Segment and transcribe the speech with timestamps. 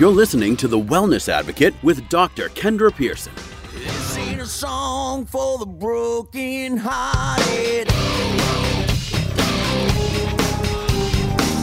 [0.00, 2.48] You're listening to The Wellness Advocate with Dr.
[2.48, 3.34] Kendra Pearson.
[3.74, 7.86] This ain't a song for the broken hearted.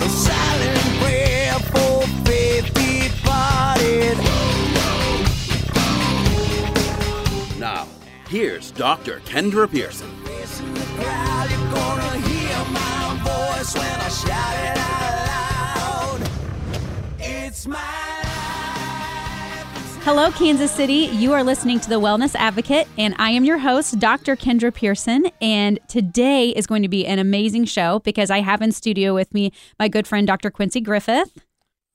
[0.03, 4.19] A silent prayer for faith departed.
[7.60, 7.88] Now,
[8.29, 9.19] here's Dr.
[9.22, 10.12] Kendra Pearson.
[10.26, 10.85] Facing the
[20.07, 21.09] Hello, Kansas City.
[21.11, 24.38] You are listening to The Wellness Advocate, and I am your host, Dr.
[24.38, 25.30] Kendra Pearson.
[25.41, 29.33] And today is going to be an amazing show because I have in studio with
[29.33, 30.49] me my good friend, Dr.
[30.49, 31.38] Quincy Griffith.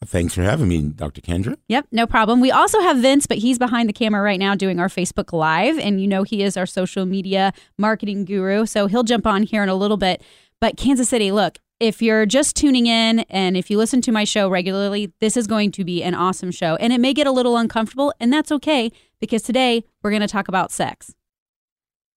[0.05, 1.23] Thanks for having me, Dr.
[1.23, 1.57] Kendra.
[1.69, 2.43] Yep, no problem.
[2.43, 5.79] We also have Vince, but he's behind the camera right now doing our Facebook Live.
[5.79, 8.67] And you know, he is our social media marketing guru.
[8.67, 10.23] So he'll jump on here in a little bit.
[10.61, 14.25] But Kansas City, look, if you're just tuning in and if you listen to my
[14.25, 16.77] show regularly, this is going to be an awesome show.
[16.77, 20.29] And it may get a little uncomfortable, and that's okay because today we're going to
[20.29, 21.15] talk about sex.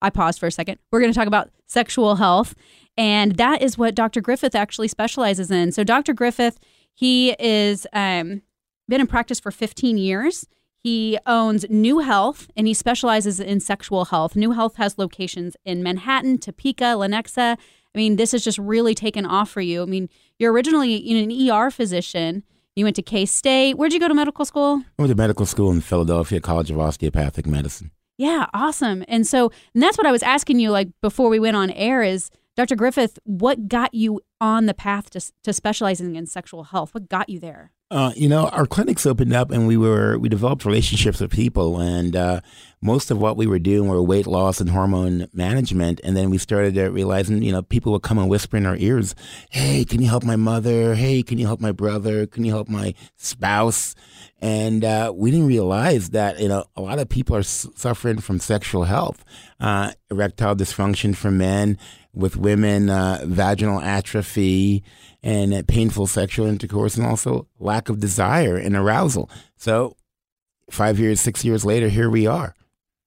[0.02, 0.77] I paused for a second.
[0.91, 2.53] We're going to talk about sexual health.
[2.97, 4.21] And that is what Dr.
[4.21, 5.72] Griffith actually specializes in.
[5.72, 6.13] So, Dr.
[6.13, 6.59] Griffith,
[6.94, 8.41] he is um,
[8.88, 10.47] been in practice for 15 years.
[10.77, 14.35] He owns New Health and he specializes in sexual health.
[14.35, 17.57] New Health has locations in Manhattan, Topeka, Lenexa.
[17.95, 19.81] I mean, this has just really taken off for you.
[19.81, 22.43] I mean, you're originally you know, an ER physician.
[22.75, 23.77] You went to K State.
[23.77, 24.83] Where'd you go to medical school?
[24.99, 27.91] I went to medical school in Philadelphia College of Osteopathic Medicine.
[28.17, 29.05] Yeah, awesome.
[29.07, 32.03] And so, and that's what I was asking you, like before we went on air,
[32.03, 32.75] is Dr.
[32.75, 36.93] Griffith, what got you on the path to, to specializing in sexual health?
[36.93, 37.71] What got you there?
[37.91, 41.80] Uh, you know, our clinics opened up, and we were we developed relationships with people,
[41.80, 42.41] and uh,
[42.81, 46.02] most of what we were doing were weight loss and hormone management.
[46.03, 49.13] And then we started realizing, you know, people would come and whisper in our ears,
[49.52, 50.95] "Hey, can you help my mother?
[50.95, 52.25] Hey, can you help my brother?
[52.25, 53.94] Can you help my spouse?"
[54.41, 58.40] And uh, we didn't realize that you know a lot of people are suffering from
[58.40, 59.24] sexual health,
[59.59, 61.78] uh, erectile dysfunction for men,
[62.15, 64.83] with women, uh, vaginal atrophy,
[65.21, 69.29] and painful sexual intercourse, and also lack of desire and arousal.
[69.57, 69.95] So,
[70.69, 72.55] five years, six years later, here we are.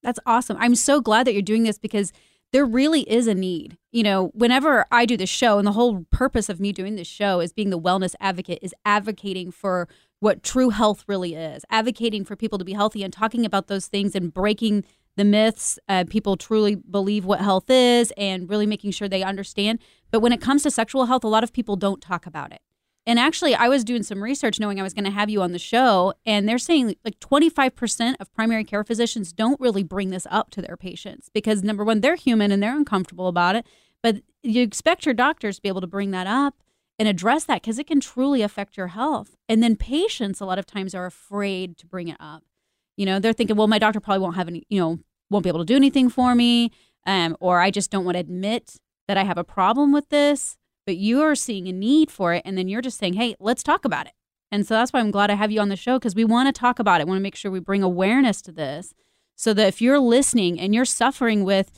[0.03, 0.57] That's awesome.
[0.59, 2.13] I'm so glad that you're doing this because
[2.51, 3.77] there really is a need.
[3.91, 7.07] You know, whenever I do this show, and the whole purpose of me doing this
[7.07, 9.87] show is being the wellness advocate, is advocating for
[10.19, 13.87] what true health really is, advocating for people to be healthy and talking about those
[13.87, 14.83] things and breaking
[15.19, 15.77] the myths.
[15.87, 19.79] Uh, people truly believe what health is and really making sure they understand.
[20.09, 22.61] But when it comes to sexual health, a lot of people don't talk about it.
[23.05, 25.51] And actually, I was doing some research knowing I was going to have you on
[25.51, 30.27] the show, and they're saying like 25% of primary care physicians don't really bring this
[30.29, 33.65] up to their patients because number one, they're human and they're uncomfortable about it.
[34.03, 36.61] But you expect your doctors to be able to bring that up
[36.99, 39.35] and address that because it can truly affect your health.
[39.47, 42.43] And then patients, a lot of times, are afraid to bring it up.
[42.95, 45.49] You know, they're thinking, well, my doctor probably won't have any, you know, won't be
[45.49, 46.71] able to do anything for me,
[47.05, 50.57] um, or I just don't want to admit that I have a problem with this
[50.89, 53.61] but you are seeing a need for it and then you're just saying hey let's
[53.61, 54.13] talk about it.
[54.51, 56.47] And so that's why i'm glad i have you on the show because we want
[56.47, 57.07] to talk about it.
[57.07, 58.95] Want to make sure we bring awareness to this
[59.35, 61.71] so that if you're listening and you're suffering with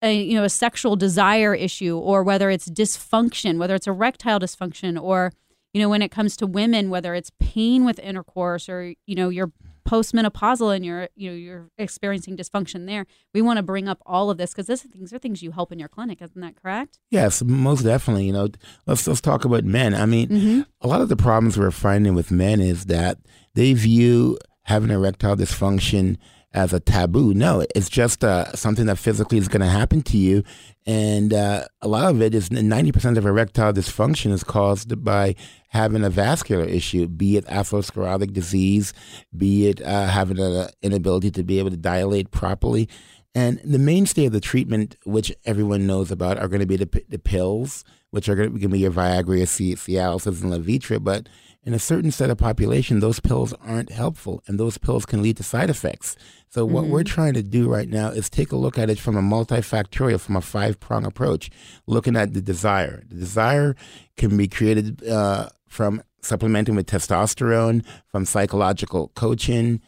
[0.00, 4.98] a you know a sexual desire issue or whether it's dysfunction whether it's erectile dysfunction
[4.98, 5.30] or
[5.74, 9.28] you know when it comes to women whether it's pain with intercourse or you know
[9.28, 9.52] you're
[9.88, 14.30] postmenopausal and you're you know you're experiencing dysfunction there we want to bring up all
[14.30, 16.98] of this because this these are things you help in your clinic isn't that correct
[17.14, 18.26] Yes, most definitely.
[18.26, 18.48] You know,
[18.86, 19.94] let's let's talk about men.
[19.94, 20.60] I mean, mm-hmm.
[20.80, 23.18] a lot of the problems we're finding with men is that
[23.54, 26.16] they view having erectile dysfunction
[26.54, 27.34] as a taboo.
[27.34, 30.42] No, it's just uh, something that physically is going to happen to you,
[30.86, 35.34] and uh, a lot of it is ninety percent of erectile dysfunction is caused by
[35.68, 38.94] having a vascular issue, be it atherosclerotic disease,
[39.36, 42.88] be it uh, having an inability to be able to dilate properly.
[43.34, 47.04] And the mainstay of the treatment, which everyone knows about, are going to be the,
[47.08, 51.02] the pills, which are going to be your Viagra, Cialis, and Levitra.
[51.02, 51.28] But
[51.64, 55.36] in a certain set of population, those pills aren't helpful, and those pills can lead
[55.38, 56.16] to side effects.
[56.50, 59.16] So what we're trying to do right now is take a look at it from
[59.16, 61.50] a multifactorial, from a five-prong approach,
[61.86, 63.02] looking at the desire.
[63.08, 63.74] The desire
[64.16, 69.80] can be created uh, from supplementing with testosterone, from psychological coaching.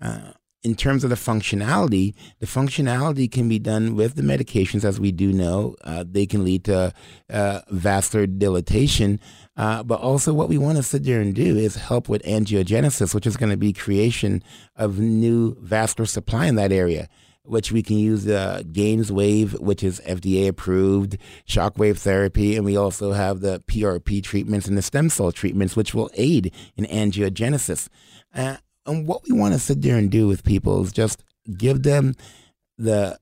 [0.00, 0.32] Uh,
[0.64, 5.12] in terms of the functionality, the functionality can be done with the medications, as we
[5.12, 5.76] do know.
[5.84, 6.92] Uh, they can lead to
[7.30, 9.20] uh, vascular dilatation.
[9.56, 13.14] Uh, but also, what we want to sit there and do is help with angiogenesis,
[13.14, 14.42] which is going to be creation
[14.74, 17.08] of new vascular supply in that area.
[17.46, 23.12] which we can use uh, GAINSWave, which is FDA approved, shockwave therapy, and we also
[23.12, 27.90] have the PRP treatments and the stem cell treatments, which will aid in angiogenesis.
[28.34, 31.24] Uh, and what we want to sit there and do with people is just
[31.56, 32.14] give them
[32.78, 33.18] the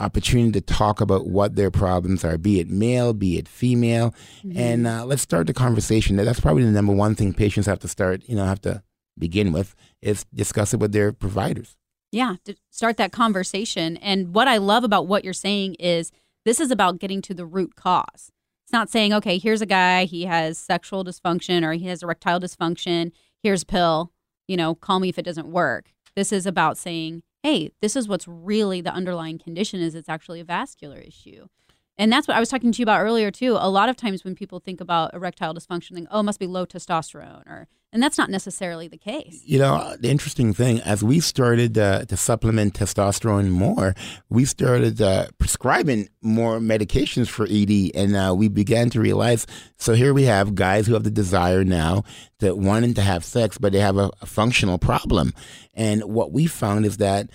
[0.00, 4.14] opportunity to talk about what their problems are, be it male, be it female,
[4.54, 6.16] and uh, let's start the conversation.
[6.16, 8.82] That's probably the number one thing patients have to start, you know, have to
[9.18, 11.76] begin with is discuss it with their providers.
[12.12, 13.96] Yeah, to start that conversation.
[13.98, 16.10] And what I love about what you're saying is
[16.44, 18.30] this is about getting to the root cause.
[18.64, 22.40] It's not saying, okay, here's a guy, he has sexual dysfunction or he has erectile
[22.40, 23.12] dysfunction,
[23.42, 24.12] here's a pill,
[24.48, 25.92] you know, call me if it doesn't work.
[26.16, 30.40] This is about saying, hey, this is what's really the underlying condition is it's actually
[30.40, 31.46] a vascular issue.
[31.96, 33.56] And that's what I was talking to you about earlier too.
[33.58, 36.46] A lot of times when people think about erectile dysfunction, think, oh, it must be
[36.46, 39.42] low testosterone, or and that's not necessarily the case.
[39.44, 43.94] You know, the interesting thing, as we started uh, to supplement testosterone more,
[44.28, 49.46] we started uh, prescribing more medications for ED, and uh, we began to realize.
[49.78, 52.04] So here we have guys who have the desire now
[52.40, 55.32] to wanting to have sex, but they have a, a functional problem.
[55.72, 57.30] And what we found is that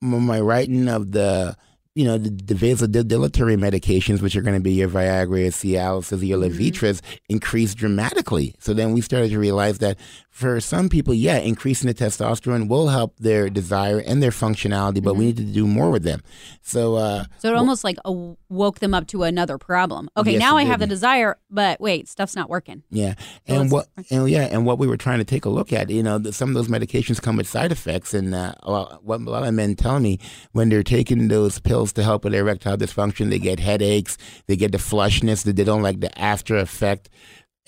[0.00, 1.56] my writing of the
[1.96, 6.26] you know, the, the vasodilatory medications, which are going to be your Viagra, your Cialis,
[6.28, 7.00] your Levitras,
[7.30, 8.54] increase dramatically.
[8.58, 9.98] So then we started to realize that
[10.28, 15.14] for some people, yeah, increasing the testosterone will help their desire and their functionality, but
[15.14, 16.20] we need to do more with them.
[16.60, 20.10] So, uh, So it almost like woke them up to another problem.
[20.18, 22.82] Okay, Yes, now I have the desire, but wait, stuff's not working.
[22.90, 23.14] Yeah,
[23.48, 25.88] So and what and yeah, and what we were trying to take a look at,
[25.88, 29.04] you know, that some of those medications come with side effects, and uh, a lot,
[29.04, 30.18] what a lot of men tell me
[30.52, 34.72] when they're taking those pills to help with erectile dysfunction, they get headaches, they get
[34.72, 37.08] the flushness, that they don't like the after effect.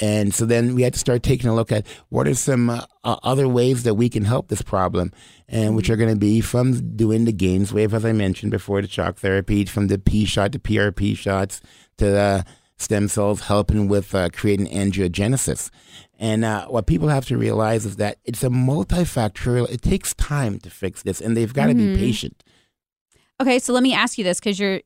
[0.01, 2.85] And so then we had to start taking a look at what are some uh,
[3.03, 5.13] uh, other ways that we can help this problem,
[5.49, 8.89] and which are going to be from doing the GAINSWave, as I mentioned before, the
[8.89, 11.61] shock therapy, from the P shot to PRP shots
[11.97, 12.45] to the
[12.79, 15.71] stem cells helping with uh, creating angiogenesis.
[16.19, 19.69] And uh, what people have to realize is that it's a multifactorial.
[19.71, 22.43] It takes time to fix this, and they've got to be patient.
[23.41, 24.81] Okay, so let me ask you this because you're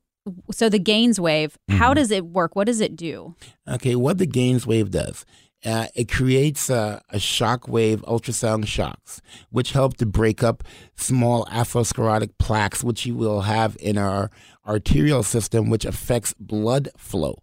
[0.51, 1.77] so the GAINSWave, Mm-hmm.
[1.77, 2.55] how does it work?
[2.55, 3.35] What does it do?
[3.67, 5.25] Okay, what the GAINSWave does,
[5.65, 10.63] uh, it creates a, a shock wave ultrasound shocks, which help to break up
[10.95, 14.29] small atherosclerotic plaques, which you will have in our
[14.67, 17.41] arterial system, which affects blood flow.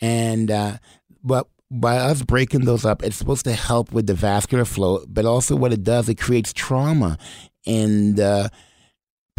[0.00, 0.78] And uh,
[1.24, 5.24] but by us breaking those up, it's supposed to help with the vascular flow, but
[5.24, 7.16] also what it does, it creates trauma
[7.64, 8.50] in the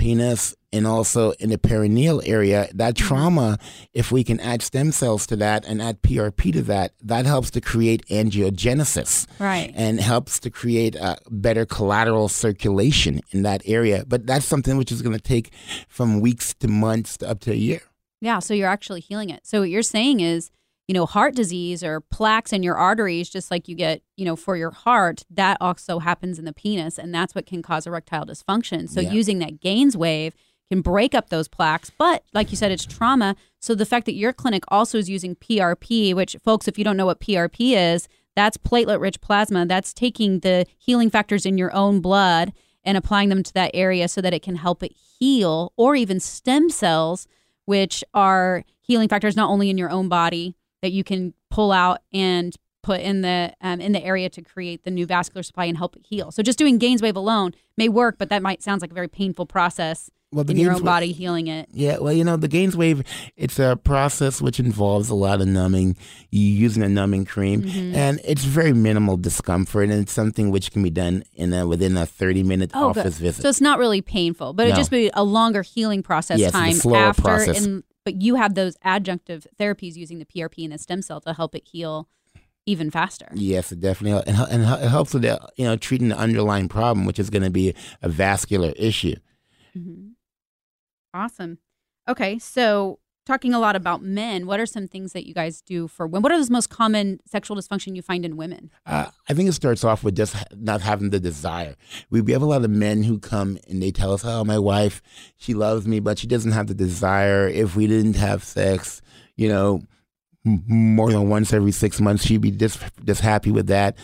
[0.01, 2.67] penis and also in the perineal area.
[2.73, 3.07] That mm-hmm.
[3.07, 3.59] trauma,
[3.93, 7.51] if we can add stem cells to that and add PRP to that, that helps
[7.51, 9.71] to create angiogenesis Right.
[9.75, 14.03] and helps to create a better collateral circulation in that area.
[14.07, 15.51] But that's something which is going to take
[15.87, 17.81] from weeks to months to up to a year.
[18.19, 19.45] Yeah, so you're actually healing it.
[19.45, 20.51] So what you're saying is,
[20.91, 24.35] you know, heart disease or plaques in your arteries, just like you get, you know,
[24.35, 28.25] for your heart, that also happens in the penis, and that's what can cause erectile
[28.25, 28.89] dysfunction.
[28.89, 29.13] So Yeah.
[29.13, 30.33] using that GAINSWave
[30.69, 33.37] can break up those plaques, but like you said, it's trauma.
[33.57, 36.97] So the fact that your clinic also is using PRP, which folks, if you don't
[36.97, 39.65] know what PRP is, that's platelet-rich plasma.
[39.65, 42.51] That's taking the healing factors in your own blood
[42.83, 46.19] and applying them to that area so that it can help it heal, or even
[46.19, 47.27] stem cells
[47.63, 51.99] which are healing factors not only in your own body that you can pull out
[52.13, 55.77] and put in the um, in the area to create the new vascular supply and
[55.77, 56.31] help it heal.
[56.31, 59.45] So just doing GAINSWave alone may work, but that might sounds like a very painful
[59.45, 61.69] process Well, the in your own body healing it.
[61.71, 65.95] Yeah, well, you know, the GAINSWave, it's a process which involves a lot of numbing,
[66.31, 67.93] you using a numbing cream, Mm-hmm.
[67.95, 71.95] and it's very minimal discomfort, and it's something which can be done in a, within
[71.97, 73.01] a 30 minute Oh, good.
[73.01, 73.43] office visit.
[73.43, 76.77] So it's not really painful, but it just be a longer healing process Yes, time
[76.95, 77.21] after.
[77.21, 77.63] process.
[77.63, 81.33] And but you have those adjunctive therapies using the PRP and the stem cell to
[81.33, 82.09] help it heal
[82.65, 83.29] even faster.
[83.33, 84.27] Yes, it definitely helps.
[84.27, 87.43] And, and it helps with the, you know treating the underlying problem, which is going
[87.43, 89.15] to be a vascular issue.
[89.77, 90.09] Mm-hmm.
[91.13, 91.57] Awesome.
[92.07, 95.87] Okay, so talking a lot about men, what are some things that you guys do
[95.87, 96.23] for women?
[96.23, 98.71] What are the most common sexual dysfunction you find in women?
[98.85, 101.75] Uh, I think it starts off with just not having the desire.
[102.09, 104.59] We, we have a lot of men who come and they tell us, "Oh, my
[104.59, 105.01] wife,
[105.37, 107.47] she loves me, but she doesn't have the desire.
[107.47, 109.01] If we didn't have sex,
[109.35, 109.81] you know,
[110.43, 113.97] more than once every six months, she'd be just just happy with that."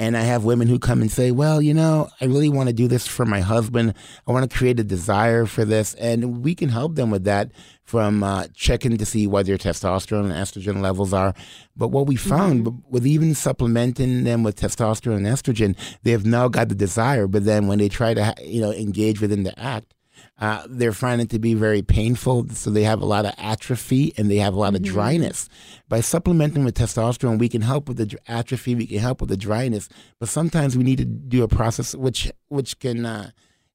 [0.00, 2.72] And I have women who come and say, "Well, you know, I really want to
[2.72, 3.94] do this for my husband.
[4.26, 7.50] I want to create a desire for this," and we can help them with that
[7.82, 11.34] from uh, checking to see what their testosterone and estrogen levels are.
[11.74, 16.26] But what we found b- with even supplementing them with testosterone and estrogen, they have
[16.26, 17.26] now got the desire.
[17.26, 19.94] But then when they try to, you know, engage within the act,
[20.38, 24.12] Uh, they're finding it to be very painful, so they have a lot of atrophy
[24.16, 25.48] and they have a lot of dryness.
[25.88, 29.36] By supplementing with testosterone, we can help with the atrophy, we can help with the
[29.36, 29.88] dryness,
[30.20, 33.30] but sometimes we need to do a process which which can uh,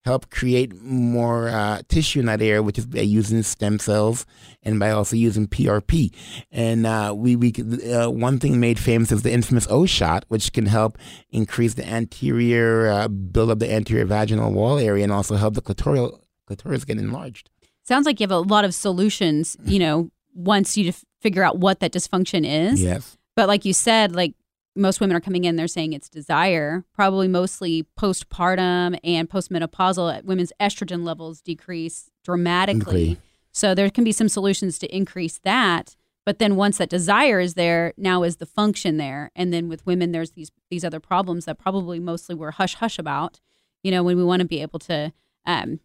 [0.05, 4.25] help create more uh, tissue in that area, which is by using stem cells
[4.61, 6.13] and by also using PRP.
[6.51, 7.53] And uh, we we
[7.91, 10.97] uh, one thing made famous is the infamous O shot, which can help
[11.31, 15.61] increase the anterior uh, build up the anterior vaginal wall area and also help the
[15.61, 16.22] clitoral
[16.55, 17.49] clitoris get enlarged.
[17.83, 21.79] Sounds like you have a lot of solutions, you know, once you figure out what
[21.79, 22.81] that dysfunction is.
[22.81, 23.17] Yes.
[23.35, 24.35] But like you said, like
[24.75, 30.23] most women are coming in, they're saying it's desire, probably mostly postpartum and postmenopausal.
[30.23, 33.17] Women's estrogen levels decrease dramatically.
[33.51, 35.95] So there can be some solutions to increase that.
[36.25, 39.29] But then once that desire is there, now is the function there.
[39.35, 42.97] And then with women, there's these these other problems that probably mostly we're hush hush
[42.97, 43.41] about.
[43.83, 45.11] You know, when we want to be able to
[45.45, 45.81] um,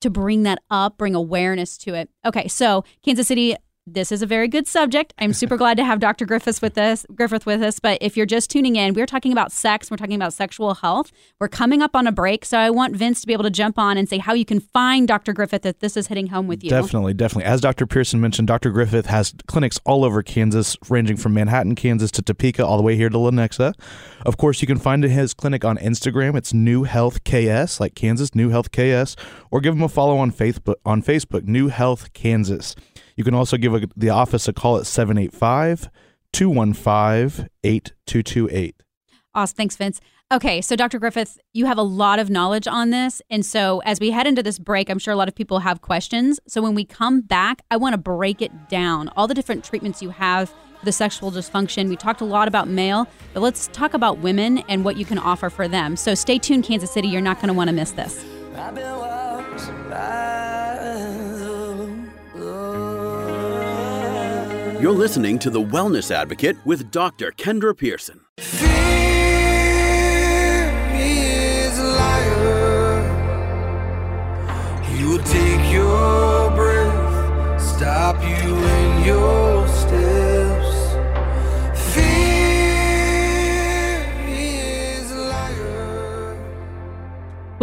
[0.00, 2.08] to bring that up, bring awareness to it.
[2.24, 5.14] Okay, so Kansas City, this is a very good subject.
[5.18, 6.26] I'm super glad to have Dr.
[6.26, 7.78] Griffiths with us, Griffith with us.
[7.78, 9.90] But if you're just tuning in, we're talking about sex.
[9.90, 11.12] We're talking about sexual health.
[11.38, 13.78] We're coming up on a break, so I want Vince to be able to jump
[13.78, 15.32] on and say how you can find Dr.
[15.32, 16.70] Griffith if this is hitting home with you.
[16.70, 17.44] Definitely, definitely.
[17.44, 17.86] As Dr.
[17.86, 18.70] Pearson mentioned, Dr.
[18.70, 22.96] Griffith has clinics all over Kansas, ranging from Manhattan, Kansas to Topeka, all the way
[22.96, 23.72] here to Lenexa.
[24.24, 26.36] Of course, you can find his clinic on Instagram.
[26.36, 29.14] It's New Health KS, like Kansas, New Health KS,
[29.50, 30.74] or give him a follow on Facebook.
[30.84, 32.74] On Facebook, New Health Kansas.
[33.16, 35.90] You can also give a, the office a call at 785
[36.32, 38.82] 215 8228.
[39.34, 39.56] Awesome.
[39.56, 40.00] Thanks, Vince.
[40.32, 40.98] Okay, so Dr.
[40.98, 43.22] Griffith, you have a lot of knowledge on this.
[43.30, 45.82] And so as we head into this break, I'm sure a lot of people have
[45.82, 46.40] questions.
[46.48, 50.02] So when we come back, I want to break it down all the different treatments
[50.02, 51.88] you have for the sexual dysfunction.
[51.88, 55.18] We talked a lot about male, but let's talk about women and what you can
[55.18, 55.94] offer for them.
[55.94, 57.06] So stay tuned, Kansas City.
[57.06, 58.24] You're not going to want to miss this.
[64.78, 67.32] You're listening to The Wellness Advocate with Dr.
[67.32, 68.20] Kendra Pearson.
[68.38, 69.05] Fear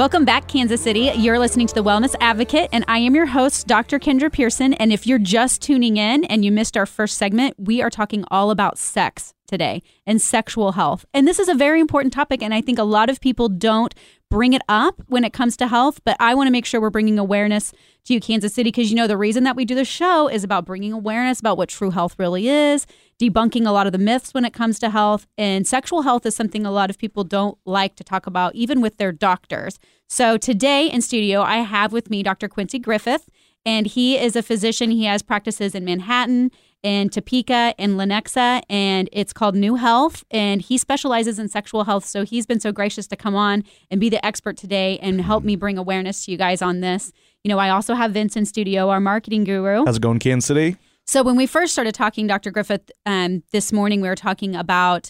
[0.03, 1.13] Welcome back, Kansas City.
[1.15, 3.99] You're listening to The Wellness Advocate, and I am your host, Dr.
[3.99, 4.73] Kendra Pearson.
[4.73, 8.25] And if you're just tuning in and you missed our first segment, we are talking
[8.29, 11.05] all about sex today and sexual health.
[11.13, 13.95] And this is a very important topic, and I think a lot of people don't
[14.33, 16.89] bring it up when it comes to health, but I want to make sure we're
[16.89, 17.71] bringing awareness
[18.05, 20.43] to you, Kansas City, because you know the reason that we do the show is
[20.43, 22.87] about bringing awareness about what true health really is,
[23.21, 25.27] debunking a lot of the myths when it comes to health.
[25.37, 28.81] And sexual health is something a lot of people don't like to talk about, even
[28.81, 29.77] with their doctors.
[30.09, 32.47] So today in studio, I have with me Dr.
[32.47, 33.29] Quincy Griffith,
[33.63, 34.89] and he is a physician.
[34.89, 36.49] He has practices in Manhattan,
[36.83, 40.23] in Topeka, in Lenexa, and it's called New Health.
[40.29, 42.05] And he specializes in sexual health.
[42.05, 45.43] So he's been so gracious to come on and be the expert today and help
[45.43, 47.11] me bring awareness to you guys on this.
[47.43, 49.85] You know, I also have Vince in studio, our marketing guru.
[49.85, 50.75] How's it going, Kansas City?
[51.05, 52.51] So when we first started talking, Dr.
[52.51, 55.09] Griffith, um, this morning we were talking about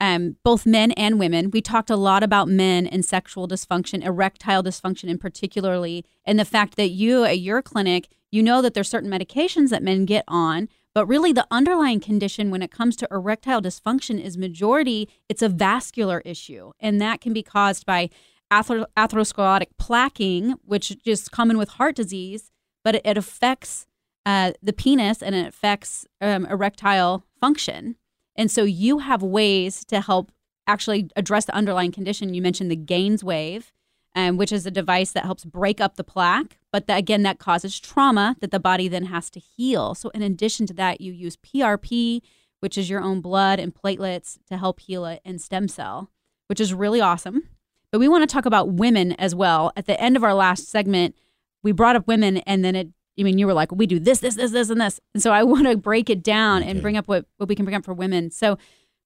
[0.00, 1.50] um, both men and women.
[1.50, 6.44] We talked a lot about men and sexual dysfunction, erectile dysfunction in particularly, and the
[6.44, 10.24] fact that you at your clinic, you know that there's certain medications that men get
[10.26, 15.42] on, but really the underlying condition when it comes to erectile dysfunction is majority it's
[15.42, 18.10] a vascular issue, and that can be caused by
[18.50, 22.50] ather- atherosclerotic plaquing, which is common with heart disease,
[22.84, 23.86] but it, it affects
[24.26, 27.96] uh, the penis and it affects um, erectile function.
[28.36, 30.30] And so you have ways to help
[30.66, 32.34] actually address the underlying condition.
[32.34, 33.72] You mentioned the GAINSWave,
[34.14, 37.38] um, which is a device that helps break up the plaque, but that, again, that
[37.38, 39.94] causes trauma that the body then has to heal.
[39.94, 42.20] So, in addition to that, you use PRP,
[42.60, 46.10] which is your own blood and platelets to help heal it, and stem cell,
[46.46, 47.48] which is really awesome.
[47.90, 49.72] But we want to talk about women as well.
[49.76, 51.14] At the end of our last segment,
[51.62, 52.88] we brought up women, and then it
[53.18, 55.00] I mean, you were like, we do this, this, this, this, and this.
[55.14, 57.64] And so I want to break it down and bring up what, what we can
[57.64, 58.30] bring up for women.
[58.30, 58.58] So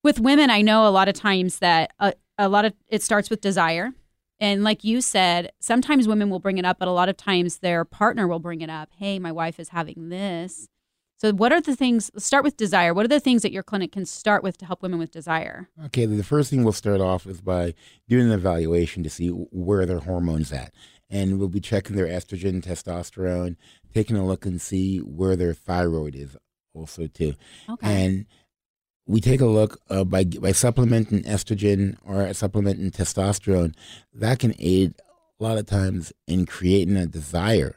[0.02, 3.30] with women, I know a lot of times that a, a lot of it starts
[3.30, 3.92] with desire.
[4.38, 7.58] And like you said, sometimes women will bring it up, but a lot of times
[7.58, 8.90] their partner will bring it up.
[8.98, 10.68] Hey, my wife is having this.
[11.18, 12.92] So what are the things, start with desire.
[12.92, 15.70] What are the things that your clinic can start with to help women with desire?
[15.86, 17.72] Okay, the first thing we'll start off is by
[18.06, 20.74] doing an evaluation to see where their hormones at.
[21.08, 23.56] And we'll be checking their estrogen, testosterone,
[23.94, 26.36] taking a look and see where their thyroid is
[26.74, 27.34] also too.
[27.70, 28.04] Okay.
[28.04, 28.26] And
[29.06, 33.74] we take a look uh, by by supplementing estrogen or supplementing testosterone.
[34.12, 34.94] That can aid
[35.38, 37.76] a lot of times in creating a desire.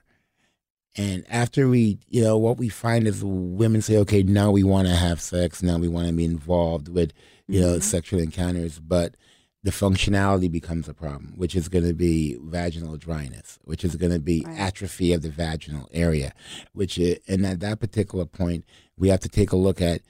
[0.96, 4.88] And after we, you know, what we find is women say, okay, now we want
[4.88, 5.62] to have sex.
[5.62, 7.14] Now we want to be involved with,
[7.48, 8.80] you know, sexual encounters.
[8.80, 9.16] But
[9.64, 14.12] the functionality becomes a problem, which is going to be vaginal dryness, which is going
[14.12, 14.58] to be Right.
[14.60, 16.34] atrophy of the vaginal area,
[16.74, 18.66] which is, and at that particular point,
[18.98, 20.02] we have to take a look at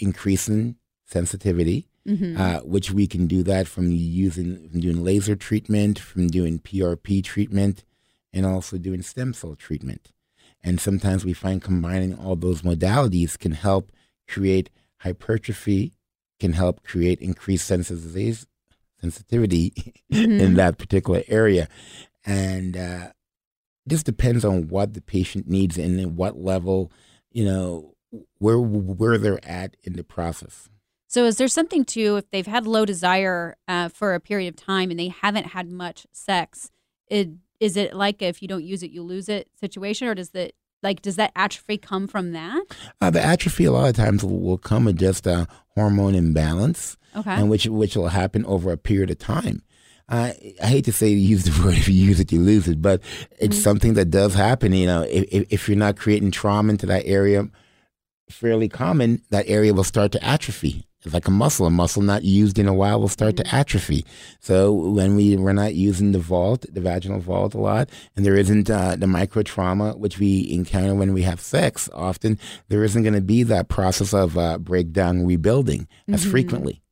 [0.00, 2.36] increasing sensitivity, Mhm.
[2.38, 7.22] uh, which we can do that from using, from doing laser treatment, from doing PRP
[7.22, 7.84] treatment,
[8.32, 10.12] and also doing stem cell treatment.
[10.62, 13.92] And sometimes we find combining all those modalities can help
[14.26, 15.92] create hypertrophy,
[16.40, 18.46] can help create increased sensitivities,
[19.00, 19.72] sensitivity
[20.12, 20.40] Mhm.
[20.40, 21.68] in that particular area.
[22.26, 23.12] And uh,
[23.88, 26.92] just depends on what the patient needs and at what level,
[27.32, 27.94] you know,
[28.38, 30.68] where where they're at in the process.
[31.10, 34.56] So, is there something to if they've had low desire uh, for a period of
[34.56, 36.70] time and they haven't had much sex?
[37.08, 40.30] It, is it like if you don't use it, you lose it situation, or does
[40.30, 42.62] that like does that atrophy come from that?
[43.00, 47.30] Uh, the atrophy a lot of times will, come with just a hormone imbalance, Okay.
[47.32, 49.62] and which which will happen over a period of time.
[50.10, 52.80] Uh, I hate to say use the word if you use it you lose it,
[52.82, 53.00] but
[53.40, 53.62] it's Mm-hmm.
[53.62, 54.72] something that does happen.
[54.72, 57.48] You know, if if you're not creating trauma into that area,
[58.30, 60.84] fairly common, that area will start to atrophy.
[61.04, 61.66] It's like a muscle.
[61.66, 64.04] A muscle not used in a while will start to atrophy.
[64.40, 68.34] So when we we're not using the vault, the vaginal vault a lot, and there
[68.36, 73.02] isn't uh, the micro trauma which we encounter when we have sex, often there isn't
[73.04, 76.30] going to be that process of uh, breakdown rebuilding as Mhm.
[76.30, 76.82] frequently.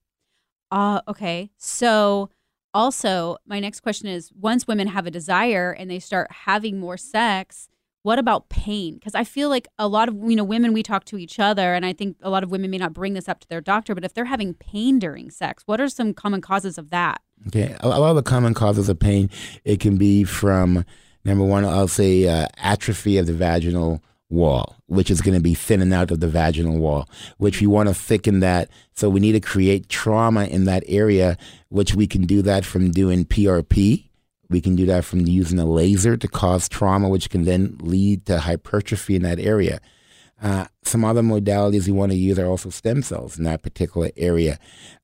[0.70, 1.50] Uh, okay.
[1.56, 2.30] So,
[2.74, 6.96] also, my next question is once women have a desire and they start having more
[6.98, 7.68] sex,
[8.06, 8.94] what about pain?
[8.94, 11.74] Because I feel like a lot of, you know, women, we talk to each other,
[11.74, 13.96] and I think a lot of women may not bring this up to their doctor,
[13.96, 17.20] but if they're having pain during sex, what are some common causes of that?
[17.48, 19.28] Okay, a, lot of the common causes of pain
[19.64, 20.84] it can be from
[21.24, 25.54] number one, I'll say uh, atrophy of the vaginal wall, which is going to be
[25.54, 27.08] thinning out of the vaginal wall,
[27.38, 28.70] which we want to thicken that.
[28.94, 31.36] So we need to create trauma in that area,
[31.70, 34.04] which we can do that from doing PRP.
[34.48, 38.26] We can do that from using a laser to cause trauma, which can then lead
[38.26, 39.80] to hypertrophy in that area.
[40.40, 44.10] Uh, some other modalities we want to use are also stem cells in that particular
[44.16, 44.58] area.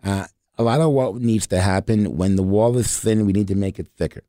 [0.05, 0.27] Uh,
[0.59, 3.55] a lot of what needs to happen when the wall is thin, we need to
[3.55, 4.23] make it thicker.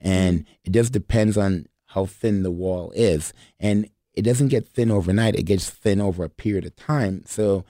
[0.00, 3.32] And it just depends on how thin the wall is.
[3.58, 7.22] And it doesn't get thin overnight, it gets thin over a period of time.
[7.26, 7.64] So,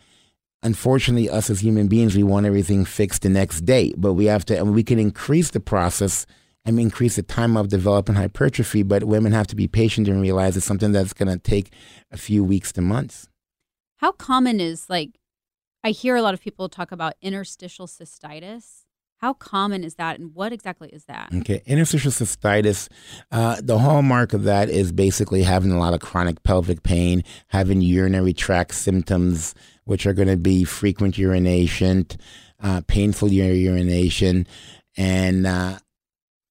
[0.62, 4.44] unfortunately, us as human beings, we want everything fixed the next day, but we have
[4.46, 6.26] to, and we can increase the process
[6.64, 10.56] and increase the time of developing hypertrophy, but women have to be patient and realize
[10.56, 11.72] it's something that's going to take
[12.10, 13.28] a few weeks to months.
[13.96, 15.18] How common is like,
[15.82, 18.84] I hear a lot of people talk about interstitial cystitis.
[19.18, 21.28] How common is that, and what exactly is that?
[21.34, 22.88] Okay, interstitial cystitis.
[23.30, 27.82] Uh, the hallmark of that is basically having a lot of chronic pelvic pain, having
[27.82, 32.06] urinary tract symptoms, which are going to be frequent urination,
[32.62, 34.46] uh, painful urination,
[34.96, 35.78] and uh,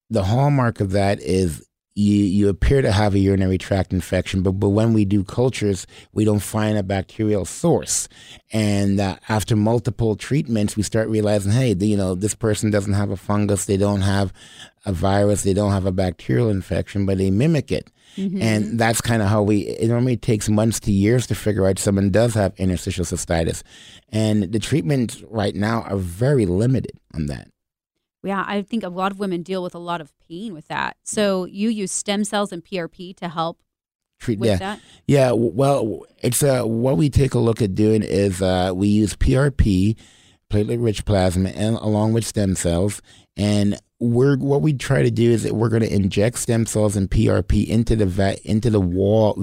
[0.10, 4.54] the hallmark of that is you you appear to have a urinary tract infection, but
[4.54, 8.08] but when we do cultures, we don't find a bacterial source.
[8.54, 12.94] And uh, after multiple treatments, we start realizing, hey, the, you know, this person doesn't
[12.94, 14.32] have a fungus, they don't have
[14.86, 17.90] a virus, they don't have a bacterial infection, but they mimic it.
[18.16, 18.42] Mm-hmm.
[18.42, 21.78] And that's kind of how we, it normally takes months to years to figure out
[21.78, 23.62] someone does have interstitial cystitis.
[24.10, 27.50] And the treatments right now are very limited on that.
[28.24, 30.98] Yeah, I think a lot of women deal with a lot of pain with that.
[31.04, 33.62] So you use stem cells and PRP to help
[34.20, 34.58] Treat, with yeah.
[34.58, 34.80] that.
[35.08, 39.16] Yeah, well, it's uh, what we take a look at doing is uh, we use
[39.16, 39.96] PRP,
[40.52, 43.02] platelet-rich plasma, and along with stem cells,
[43.38, 46.96] and we're what we try to do is that we're going to inject stem cells
[46.96, 49.42] and PRP into the va- into the wall.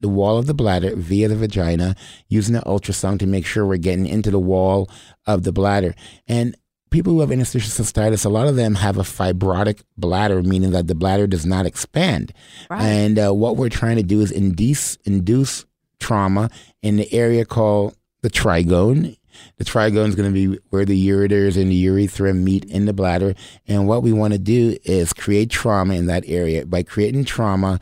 [0.00, 1.94] The wall of the bladder via the vagina,
[2.28, 4.90] using the ultrasound to make sure we're getting into the wall
[5.26, 5.94] of the bladder.
[6.26, 6.56] And
[6.92, 10.86] people who have interstitial cystitis, a lot of them have a fibrotic bladder, meaning that
[10.86, 12.32] the bladder does not expand.
[12.70, 12.82] Right.
[12.82, 15.64] And uh, what we're trying to do is induce induce
[15.98, 16.50] trauma
[16.82, 19.16] in the area called the trigone.
[19.56, 22.92] The trigone is going to be where the ureters and the urethra meet in the
[22.92, 23.34] bladder.
[23.66, 26.66] And what we want to do is create trauma in that area.
[26.66, 27.80] By creating trauma,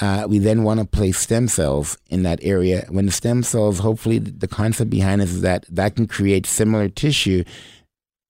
[0.00, 2.86] uh, we then want to place stem cells in that area.
[2.88, 6.88] When the stem cells, hopefully, the concept behind this is that that can create similar
[6.88, 7.44] tissue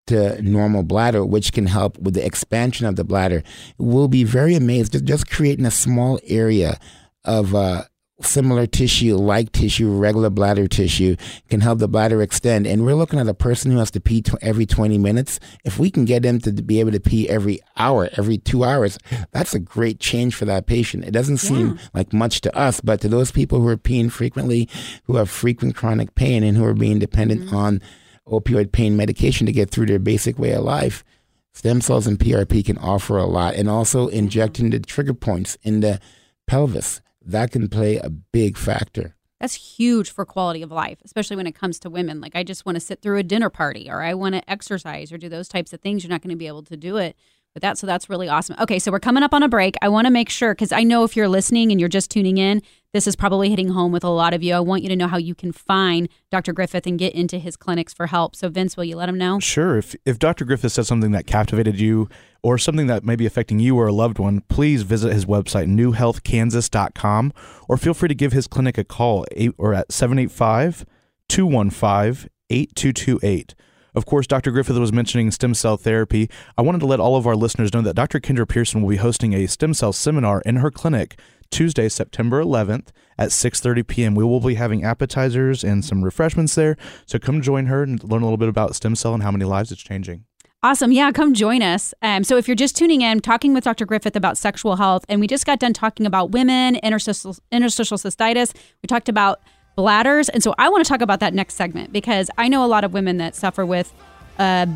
[0.06, 3.42] to normal bladder, which can help with the expansion of the bladder.
[3.78, 6.78] We'll be very amazed just, just creating a small area
[7.24, 7.84] of uh,
[8.20, 11.16] similar tissue, like tissue, regular bladder tissue,
[11.48, 12.66] can help the bladder extend.
[12.66, 15.40] And we're looking at a person who has to pee tw- every 20 minutes.
[15.64, 18.98] If we can get them to be able to pee every hour, every two hours,
[19.32, 21.04] that's a great change for that patient.
[21.04, 24.68] It doesn't seem like much to us, but to those people who are peeing frequently,
[25.04, 27.80] who have frequent chronic pain, and who are being dependent on
[28.26, 31.04] opioid pain medication to get through their basic way of life,
[31.52, 33.54] stem cells and PRP can offer a lot.
[33.54, 36.00] And also injecting the trigger points in the
[36.46, 39.16] pelvis that can play a big factor.
[39.40, 42.20] That's huge for quality of life, especially when it comes to women.
[42.20, 45.12] Like, I just want to sit through a dinner party or I want to exercise
[45.12, 46.02] or do those types of things.
[46.02, 47.16] You're not going to be able to do it
[47.52, 47.76] with that.
[47.76, 48.56] So, that's really awesome.
[48.60, 49.74] Okay, so we're coming up on a break.
[49.82, 52.38] I want to make sure, because I know if you're listening and you're just tuning
[52.38, 52.62] in,
[52.94, 54.54] this is probably hitting home with a lot of you.
[54.54, 56.52] I want you to know how you can find Dr.
[56.52, 58.36] Griffith and get into his clinics for help.
[58.36, 59.40] So, Vince, will you let him know?
[59.40, 59.78] Sure.
[59.78, 60.44] If, if Dr.
[60.44, 62.08] Griffith said something that captivated you
[62.44, 65.66] or something that may be affecting you or a loved one, please visit his website,
[65.66, 67.32] newhealthkansas.com,
[67.68, 70.86] or feel free to give his clinic a call eight, or at 785
[71.28, 73.56] 215 8228.
[73.96, 74.52] Of course, Dr.
[74.52, 76.30] Griffith was mentioning stem cell therapy.
[76.56, 78.20] I wanted to let all of our listeners know that Dr.
[78.20, 81.18] Kendra Pearson will be hosting a stem cell seminar in her clinic
[81.54, 84.14] Tuesday, September 11th at 6:30 p.m.
[84.16, 88.22] We will be having appetizers and some refreshments there, so come join her and learn
[88.22, 90.24] a little bit about stem cell and how many lives it's changing.
[90.64, 90.90] Awesome.
[90.90, 91.94] Yeah, come join us.
[92.02, 93.86] Um, so, if you're just tuning in, talking with Dr.
[93.86, 98.52] Griffith about sexual health, and we just got done talking about women, interstitial, interstitial cystitis.
[98.82, 99.40] We talked about
[99.76, 100.28] bladders.
[100.28, 102.82] And so, I want to talk about that next segment because I know a lot
[102.82, 103.92] of women that suffer with
[104.40, 104.66] uh,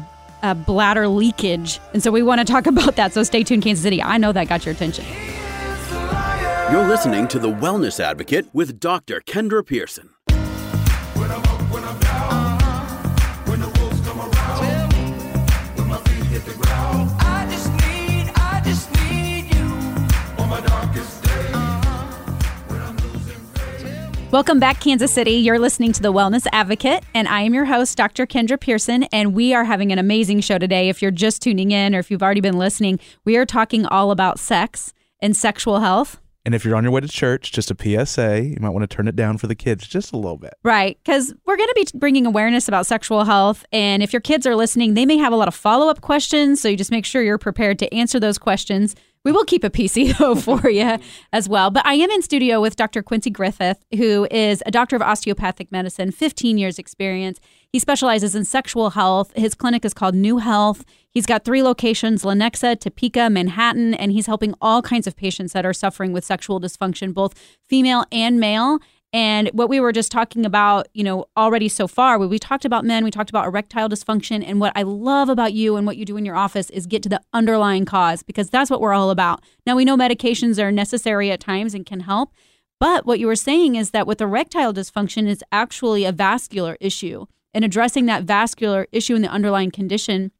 [0.66, 1.80] bladder leakage.
[1.92, 3.14] And so, we want to talk about that.
[3.14, 4.00] So, stay tuned, Kansas City.
[4.00, 5.06] I know that got your attention.
[6.70, 9.22] You're listening to The Wellness Advocate with Dr.
[9.22, 10.10] Kendra Pearson.
[24.30, 25.30] Welcome back, Kansas City.
[25.30, 28.26] You're listening to The Wellness Advocate, and I am your host, Dr.
[28.26, 30.90] Kendra Pearson, and we are having an amazing show today.
[30.90, 34.10] If you're just tuning in or if you've already been listening, we are talking all
[34.10, 36.20] about sex and sexual health.
[36.48, 38.96] And if you're on your way to church, just a PSA, you might want to
[38.96, 40.54] turn it down for the kids just a little bit.
[40.62, 43.66] Right, because we're going to be bringing awareness about sexual health.
[43.70, 46.62] And if your kids are listening, they may have a lot of follow up questions.
[46.62, 48.96] So you just make sure you're prepared to answer those questions.
[49.26, 50.96] We will keep a PC though for you
[51.34, 51.70] as well.
[51.70, 53.02] But I am in studio with Dr.
[53.02, 57.40] Quincy Griffith, who is a doctor of osteopathic medicine, 15 years experience.
[57.72, 59.32] He specializes in sexual health.
[59.36, 60.84] His clinic is called New Health.
[61.10, 65.66] He's got three locations Lenexa, Topeka, Manhattan, and he's helping all kinds of patients that
[65.66, 67.34] are suffering with sexual dysfunction, both
[67.68, 68.78] female and male.
[69.12, 72.84] And what we were just talking about, you know, already so far, we talked about
[72.84, 74.42] men, we talked about erectile dysfunction.
[74.46, 77.02] And what I love about you and what you do in your office is get
[77.04, 79.42] to the underlying cause because that's what we're all about.
[79.66, 82.32] Now, we know medications are necessary at times and can help.
[82.80, 87.26] But what you were saying is that with erectile dysfunction, it's actually a vascular issue.
[87.54, 90.32] And addressing that vascular issue and the underlying condition,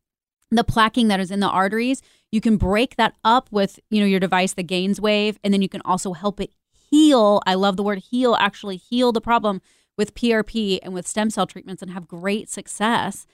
[0.51, 4.07] the plaquing that is in the arteries, you can break that up with, you know,
[4.07, 6.53] your device, the GAINSWave, and then you can also help it
[6.90, 7.40] heal.
[7.47, 9.61] I love the word heal, actually heal the problem
[9.97, 13.27] with PRP and with stem cell treatments and have great success.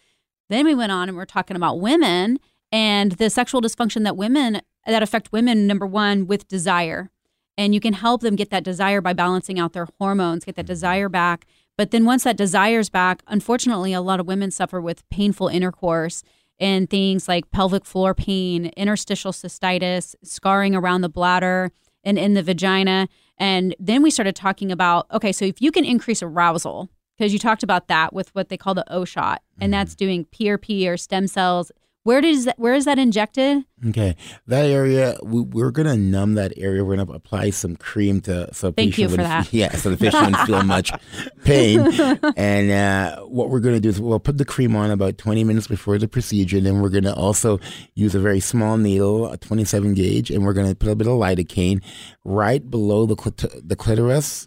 [0.49, 2.39] Then we went on and we're talking about women
[2.73, 7.11] and the sexual dysfunction that women that affect women number 1 with desire.
[7.57, 10.63] And you can help them get that desire by balancing out their hormones, get that
[10.63, 10.73] mm-hmm.
[10.73, 11.47] desire back.
[11.77, 16.23] But then once that desire's back, unfortunately a lot of women suffer with painful intercourse
[16.61, 21.73] and things like pelvic floor pain, interstitial cystitis, scarring around the bladder
[22.05, 23.09] and in the vagina.
[23.39, 27.39] And then we started talking about okay, so if you can increase arousal, because you
[27.39, 29.81] talked about that with what they call the O shot, and mm-hmm.
[29.81, 31.73] that's doing PRP or stem cells.
[32.05, 33.65] Where does that, where is that injected?
[33.89, 34.15] Okay,
[34.47, 36.85] that area we, we're gonna numb that area.
[36.85, 39.51] We're gonna apply some cream to so Thank you for that.
[39.55, 40.93] Yeah, so the patient wouldn't feel much
[41.45, 41.81] pain.
[42.37, 45.67] And uh, what we're gonna do is we'll put the cream on about 20 minutes
[45.67, 46.61] before the procedure.
[46.61, 47.59] Then we're gonna also
[47.95, 51.15] use a very small needle, a 27 gauge, and we're gonna put a bit of
[51.15, 51.83] lidocaine
[52.23, 54.47] right below the clit- the clitoris,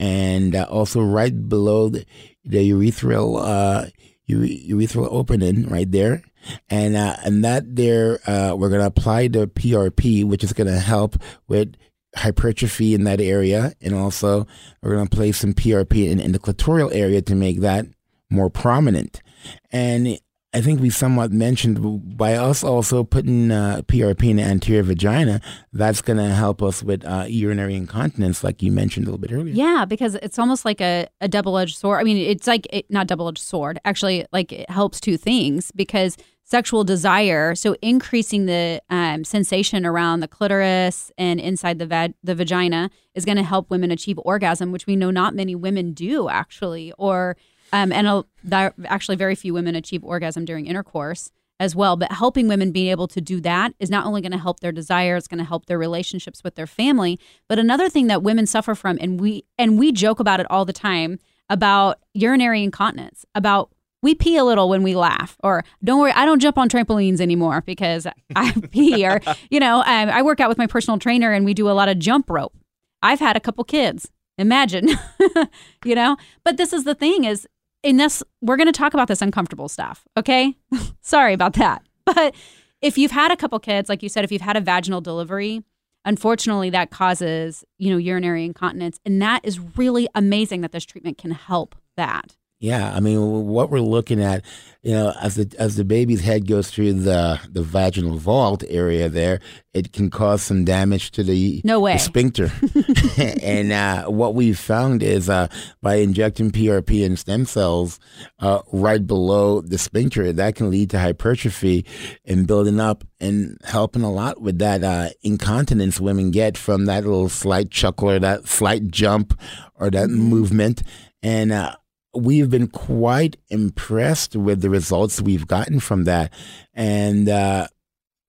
[0.00, 2.04] and uh, also right below the,
[2.44, 3.86] the urethral uh,
[4.26, 4.40] ure-
[4.76, 6.22] urethral opening right there
[6.68, 10.66] and uh, and that there uh, we're going to apply the PRP, which is going
[10.66, 11.16] to help
[11.48, 11.74] with
[12.16, 14.46] hypertrophy in that area, and also
[14.82, 17.86] we're going to place some PRP in, in the clitoral area to make that
[18.30, 19.22] more prominent.
[19.70, 20.18] And
[20.56, 25.42] I think we somewhat mentioned by us also putting uh, PRP in the anterior vagina,
[25.74, 29.32] that's going to help us with uh, urinary incontinence, like you mentioned a little bit
[29.32, 29.52] earlier.
[29.52, 32.00] Yeah, because it's almost like a, a double edged sword.
[32.00, 33.78] I mean, it's like it, not double edged sword.
[33.84, 37.56] Actually, like it helps two things because sexual desire.
[37.56, 43.24] So increasing the um, sensation around the clitoris and inside the va- the vagina is
[43.24, 47.36] going to help women achieve orgasm, which we know not many women do actually, or
[47.72, 51.96] um, and a, that, actually very few women achieve orgasm during intercourse as well.
[51.96, 54.72] But helping women being able to do that is not only going to help their
[54.72, 57.18] desire, it's going to help their relationships with their family.
[57.48, 60.64] But another thing that women suffer from, and we and we joke about it all
[60.64, 63.70] the time about urinary incontinence, about
[64.02, 67.20] we pee a little when we laugh, or don't worry, I don't jump on trampolines
[67.20, 71.32] anymore because I pee, or you know, um, I work out with my personal trainer
[71.32, 72.54] and we do a lot of jump rope.
[73.02, 74.10] I've had a couple kids.
[74.38, 74.90] Imagine,
[75.84, 76.16] you know.
[76.44, 77.46] But this is the thing: is
[77.82, 80.04] in this, we're going to talk about this uncomfortable stuff.
[80.16, 80.54] Okay,
[81.00, 81.82] sorry about that.
[82.04, 82.34] But
[82.82, 85.62] if you've had a couple kids, like you said, if you've had a vaginal delivery,
[86.04, 91.16] unfortunately, that causes you know urinary incontinence, and that is really amazing that this treatment
[91.16, 92.36] can help that.
[92.58, 94.42] Yeah, I mean, what we're looking at,
[94.82, 99.10] you know, as the as the baby's head goes through the the vaginal vault area
[99.10, 99.40] there,
[99.74, 101.94] it can cause some damage to the, No way.
[101.94, 102.50] the sphincter.
[103.42, 105.48] and uh, what we've found is uh,
[105.82, 108.00] by injecting PRP and stem cells
[108.38, 111.84] uh, right below the sphincter, that can lead to hypertrophy
[112.24, 117.04] and building up and helping a lot with that uh, incontinence women get from that
[117.04, 119.38] little slight chuckle or that slight jump
[119.74, 120.82] or that movement.
[121.22, 121.76] And uh,
[122.16, 126.32] we've been quite impressed with the results we've gotten from that.
[126.74, 127.68] And uh,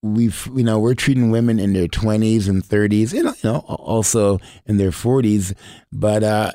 [0.02, 4.38] we've, you know, we're treating women in their 20s and 30s, and, you know, also
[4.66, 5.54] in their 40s.
[5.92, 6.52] But uh,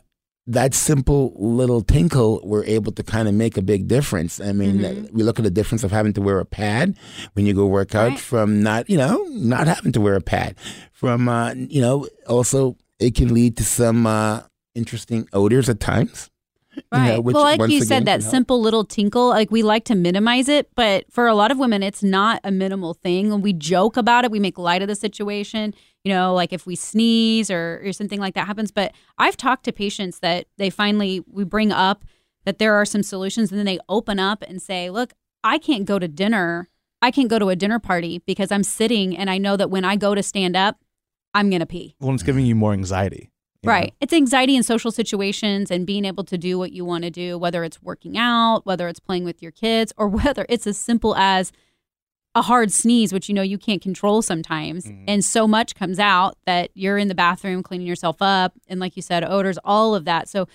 [0.48, 4.42] that simple little tinkle, we're able to kind of make a big difference.
[4.42, 6.98] I mean, we look at the difference of having to wear a pad
[7.34, 8.20] when you go work out Right.
[8.20, 10.56] from not, you know, not having to wear a pad.
[10.92, 14.42] From, uh, you know, also it can lead to some uh,
[14.76, 16.30] interesting odors at times.
[16.76, 17.24] You know, Right.
[17.24, 18.32] which well, like you again said, that can help.
[18.32, 21.84] simple little tinkle, like we like to minimize it, but for a lot of women,
[21.84, 23.32] it's not a minimal thing.
[23.32, 26.66] And we joke about it, we make light of the situation, you know, like if
[26.66, 28.72] we sneeze or, or something like that happens.
[28.72, 32.06] But I've talked to patients that they finally, we bring up
[32.46, 35.86] that there are some solutions, and then they open up and say, look, I can't
[35.86, 36.70] go to dinner.
[37.02, 39.84] I can't go to a dinner party because I'm sitting and I know that when
[39.84, 40.78] I go to stand up,
[41.34, 41.96] I'm going to pee.
[42.00, 43.30] Well, it's giving you more anxiety.
[43.64, 43.74] You know?
[43.74, 43.94] Right.
[44.00, 47.38] It's anxiety in social situations and being able to do what you want to do,
[47.38, 51.16] whether it's working out, whether it's playing with your kids, or whether it's as simple
[51.16, 51.52] as
[52.36, 54.86] a hard sneeze, which you know you can't control sometimes.
[54.86, 55.06] Mm-hmm.
[55.08, 58.54] And so much comes out that you're in the bathroom cleaning yourself up.
[58.68, 60.28] And like you said, odors, all of that.
[60.28, 60.48] So,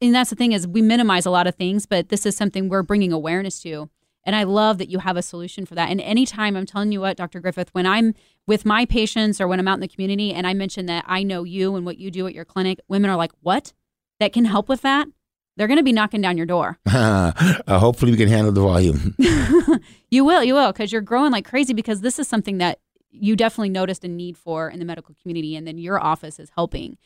[0.00, 2.68] and that's the thing is we minimize a lot of things, but this is something
[2.68, 3.88] we're bringing awareness to.
[4.24, 5.90] And I love that you have a solution for that.
[5.90, 7.40] And anytime I'm telling you what, Dr.
[7.40, 8.14] Griffith, when I'm
[8.46, 11.22] with my patients or when I'm out in the community and I mention that I
[11.22, 13.72] know you and what you do at your clinic, women are like, what?
[14.20, 15.08] That can help with that?
[15.56, 16.78] They're going to be knocking down your door.
[16.86, 17.32] uh,
[17.68, 19.16] hopefully, we can handle the volume.
[20.10, 22.80] You will, you will, because you're growing like crazy because this is something that
[23.10, 26.50] you definitely noticed a need for in the medical community, and then your office is
[26.54, 26.98] helping.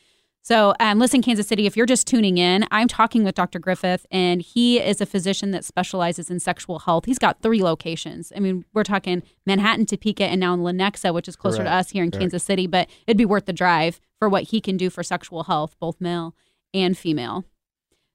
[0.47, 3.59] So, um, listen, Kansas City, if you're just tuning in, I'm talking with Dr.
[3.59, 7.03] Griffith, and he is a physician that specializes in sexual health.
[7.03, 8.31] He's got three locations.
[8.33, 11.89] I mean, we're talking Manhattan, Topeka, and now in Lenexa, which is closer to us
[11.89, 14.89] here in Kansas City, but it'd be worth the drive for what he can do
[14.89, 16.33] for sexual health, both male
[16.73, 17.43] and female.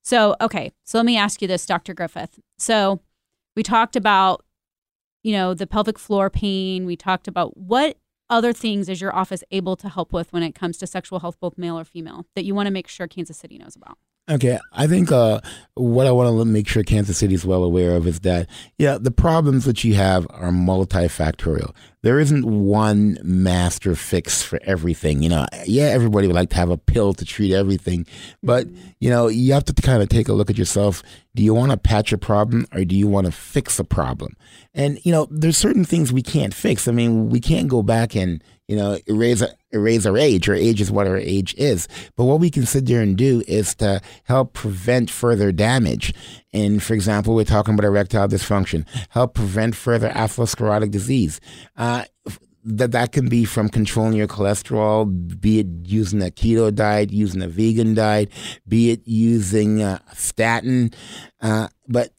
[0.01, 1.93] So, okay, so let me ask you this, Dr.
[1.93, 2.41] Griffith.
[2.57, 3.03] So,
[3.57, 4.43] we talked about
[5.23, 7.99] you know the pelvic floor pain we talked about what
[8.33, 11.39] other things is your office able to help with when it comes to sexual health
[11.39, 13.99] both male or female that you want to make sure kansas city knows about
[14.31, 15.41] Okay, I think uh,
[15.75, 18.97] what I want to make sure Kansas City is well aware of is that, yeah,
[18.97, 21.75] the problems that you have are multifactorial.
[22.03, 25.25] There isn't one master fix for everything.
[25.25, 28.07] You know, yeah, everybody would like to have a pill to treat everything,
[28.45, 28.69] but,
[29.01, 31.03] you know, you have to kind of take a look at yourself.
[31.35, 34.37] Do you want to patch a problem or do you want to fix a problem?
[34.73, 36.87] And, you know, there's certain things we can't fix.
[36.87, 40.49] I mean, we can't go back and, you know, erase erase our age.
[40.49, 41.89] Our age is what our age is.
[42.17, 46.15] But what we can sit there and do is to help prevent further damage.
[46.53, 48.87] And for example, we're talking about erectile dysfunction.
[49.11, 51.41] Help prevent further atherosclerotic disease.
[51.77, 52.05] Uh,
[52.65, 57.43] that that can be from controlling your cholesterol, be it using a keto diet, using
[57.43, 58.31] a vegan diet,
[58.69, 60.93] be it using a statin.
[61.41, 62.13] Uh, but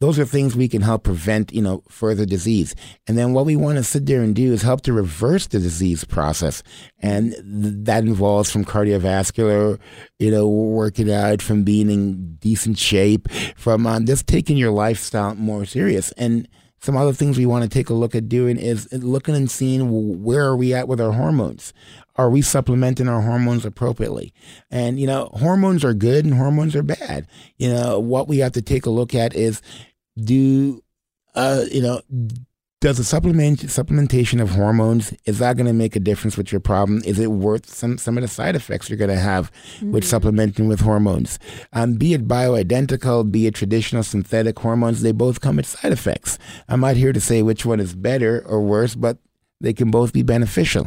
[0.00, 2.74] those are things we can help prevent, you know, further disease.
[3.06, 5.58] And then what we want to sit there and do is help to reverse the
[5.58, 6.62] disease process.
[7.00, 9.78] And th- that involves from cardiovascular,
[10.18, 15.34] you know, working out, from being in decent shape, from um, just taking your lifestyle
[15.34, 16.12] more serious.
[16.12, 16.48] And
[16.80, 20.22] some other things we want to take a look at doing is looking and seeing
[20.22, 21.72] where are we at with our hormones
[22.18, 24.34] are we supplementing our hormones appropriately?
[24.70, 27.28] And, you know, hormones are good and hormones are bad.
[27.56, 29.62] You know, what we have to take a look at is
[30.24, 30.82] do
[31.34, 32.00] uh, you know,
[32.80, 36.60] does the supplement supplementation of hormones is that going to make a difference with your
[36.60, 37.02] problem?
[37.04, 39.50] Is it worth some some of the side effects you're going to have
[39.82, 41.38] with supplementing with hormones?
[41.72, 46.38] Um, be it bioidentical, be it traditional synthetic hormones, they both come with side effects.
[46.68, 49.18] I'm not here to say which one is better or worse, but
[49.60, 50.86] they can both be beneficial.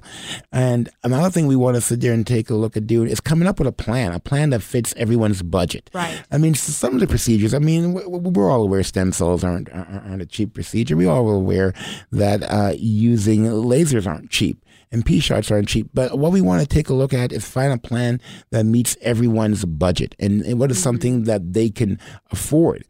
[0.51, 3.19] And another thing we want to sit there and take a look at doing is
[3.19, 5.89] coming up with a plan, a plan that fits everyone's budget.
[5.93, 6.21] Right.
[6.31, 7.53] I mean, some of the procedures.
[7.53, 10.95] I mean, we- we- we're all aware stem cells aren't aren't aren't a cheap procedure.
[10.95, 11.73] We're all aware
[12.11, 15.89] that uh, using lasers aren't cheap and P shots aren't cheap.
[15.93, 18.95] But what we want to take a look at is find a plan that meets
[19.01, 21.99] everyone's budget and, and what is something that they can
[22.31, 22.85] afford.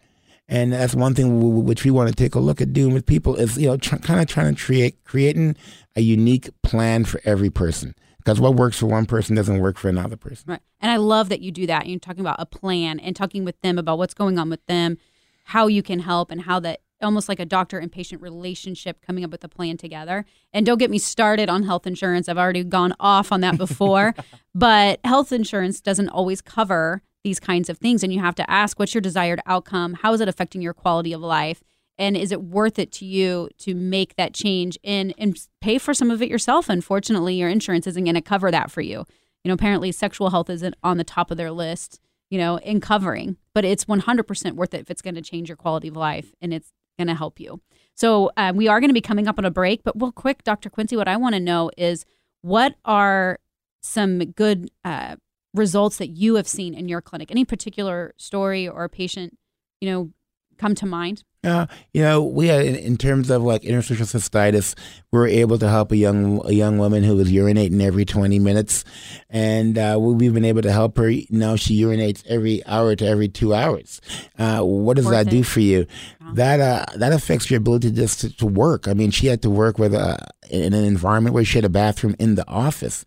[0.52, 3.06] And that's one thing w- which we want to take a look at doing with
[3.06, 5.56] people is you know tr- kind of trying to create creating
[5.96, 9.90] a unique plan for every person because what works for one person doesn't work for
[9.90, 10.44] another person.
[10.48, 10.62] Right.
[10.82, 11.88] And I love that you do that.
[11.88, 14.98] You're talking about a plan and talking with them about what's going on with them,
[15.46, 19.24] how you can help, and how that almost like a doctor and patient relationship coming
[19.24, 20.26] up with a plan together.
[20.54, 22.30] And don't get me started on health insurance.
[22.30, 24.14] I've already gone off on that before,
[24.54, 28.04] but health insurance doesn't always cover these kinds of things.
[28.04, 29.94] And you have to ask what's your desired outcome?
[29.96, 31.64] How is it affecting your quality of life?
[31.98, 35.94] And is it worth it to you to make that change and, and pay for
[35.94, 36.70] some of it yourself?
[36.70, 39.06] Unfortunately, your insurance isn't going to cover that for you.
[39.44, 42.80] You know, apparently sexual health isn't on the top of their list, you know, in
[42.80, 46.34] covering, but it's 100% worth it if it's going to change your quality of life
[46.42, 47.62] and it's going to help you.
[47.94, 50.44] So um, we are going to be coming up on a break, but real quick,
[50.44, 50.70] Dr.
[50.70, 52.06] Quincy, what I want to know is
[52.42, 53.40] what are
[53.82, 55.18] some good uh,
[55.54, 57.32] results that you have seen in your clinic?
[57.32, 59.38] Any particular story or patient,
[59.80, 60.12] you know,
[60.58, 61.24] come to mind?
[61.44, 64.76] Uh, you know, we had in, in terms of like interstitial cystitis,
[65.12, 68.38] we were able to help a young a young woman who was urinating every twenty
[68.38, 68.86] minutes,
[69.28, 71.12] and uh, we- we've been able to help her.
[71.32, 74.02] Now she urinates every hour to every two hours.
[74.38, 75.88] Uh, what does Worth that do for you?
[76.34, 78.88] That uh, that affects your ability just to, to work.
[78.88, 80.18] I mean, she had to work with uh,
[80.52, 83.04] in an environment where she had a bathroom in the office.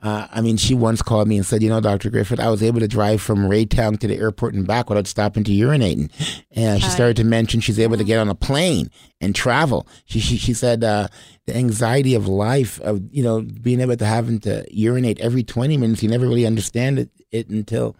[0.00, 2.62] Uh, I mean, she once called me and said, "You know, Doctor Griffith, I was
[2.62, 6.10] able to drive from Raytown to the airport and back without stopping to urinating."
[6.52, 9.88] And she started to mention she's able to get on a plane and travel.
[10.04, 11.08] She she, she said uh,
[11.46, 15.76] the anxiety of life of you know being able to having to urinate every twenty
[15.76, 16.02] minutes.
[16.02, 17.96] You never really understand it, it until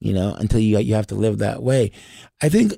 [0.00, 1.92] you know until you you have to live that way.
[2.40, 2.74] I think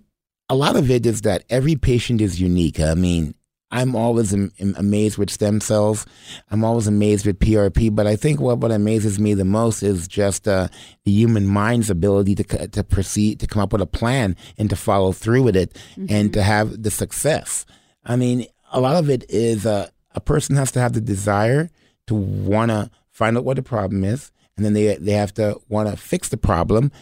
[0.49, 2.81] a lot of it is that every patient is unique.
[2.81, 3.35] I mean,
[3.75, 6.07] I'm always am, am amazed with stem cells.
[6.53, 7.93] I'm always amazed with PRP.
[7.93, 10.69] But I think what, what amazes me the most is just uh,
[11.05, 14.77] the human mind's ability to to proceed to come up with a plan and to
[14.77, 15.77] follow through with it
[16.09, 17.67] and to have the success.
[18.05, 21.69] I mean, a lot of it is uh, a person has to have the desire
[22.07, 25.61] to want to find out what the problem is, and then they they have to
[25.69, 26.93] want to fix the problem,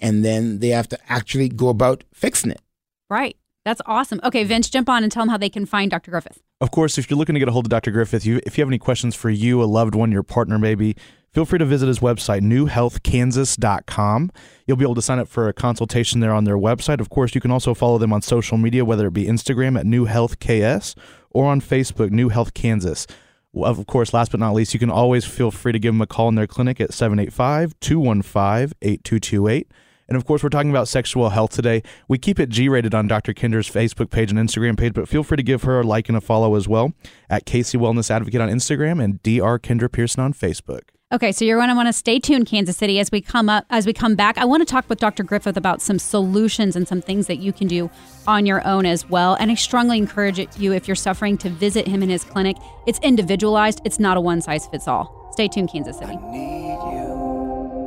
[0.00, 2.62] and then they have to actually go about fixing it.
[3.10, 3.36] Right.
[3.66, 4.20] That's awesome.
[4.22, 6.12] Okay, Vince, jump on and tell them how they can find Dr.
[6.12, 6.40] Griffith.
[6.60, 7.90] Of course, if you're looking to get a hold of Dr.
[7.90, 10.94] Griffith, you, if you have any questions for you, a loved one, your partner maybe,
[11.32, 14.30] feel free to visit his website, newhealthkansas.com.
[14.68, 17.00] You'll be able to sign up for a consultation there on their website.
[17.00, 19.84] Of course, you can also follow them on social media, whether it be Instagram at
[19.84, 20.94] newhealthks
[21.30, 23.04] or on Facebook, New Health Kansas.
[23.52, 26.06] Of course, last but not least, you can always feel free to give them a
[26.06, 29.72] call in their clinic at 785 215 8228.
[30.08, 31.82] And of course, we're talking about sexual health today.
[32.08, 33.32] We keep it G rated on Dr.
[33.32, 36.16] Kendra's Facebook page and Instagram page, but feel free to give her a like and
[36.16, 36.92] a follow as well
[37.28, 39.58] at KC Wellness Advocate on Instagram and Dr.
[39.58, 40.82] Kendra Pearson on Facebook.
[41.12, 43.64] Okay, so you're going to want to stay tuned, Kansas City, as we come up
[43.70, 44.36] as we come back.
[44.38, 45.22] I want to talk with Dr.
[45.22, 47.88] Griffith about some solutions and some things that you can do
[48.26, 49.34] on your own as well.
[49.34, 52.56] And I strongly encourage you, if you're suffering, to visit him in his clinic.
[52.88, 53.82] It's individualized.
[53.84, 55.30] It's not a one size fits all.
[55.30, 56.14] Stay tuned, Kansas City.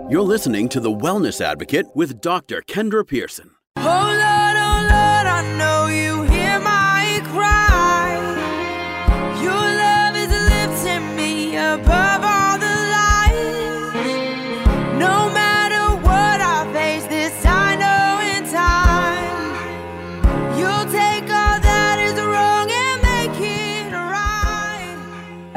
[0.09, 2.63] You're listening to The Wellness Advocate with Dr.
[2.63, 3.51] Kendra Pearson.
[3.77, 4.19] Lord,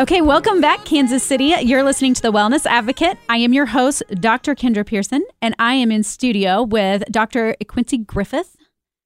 [0.02, 1.54] Okay, welcome back, Kansas City.
[1.62, 3.16] You're listening to The Wellness Advocate.
[3.28, 4.56] I am your host, Dr.
[4.56, 7.54] Kendra Pearson, and I am in studio with Dr.
[7.68, 8.56] Quincy Griffith.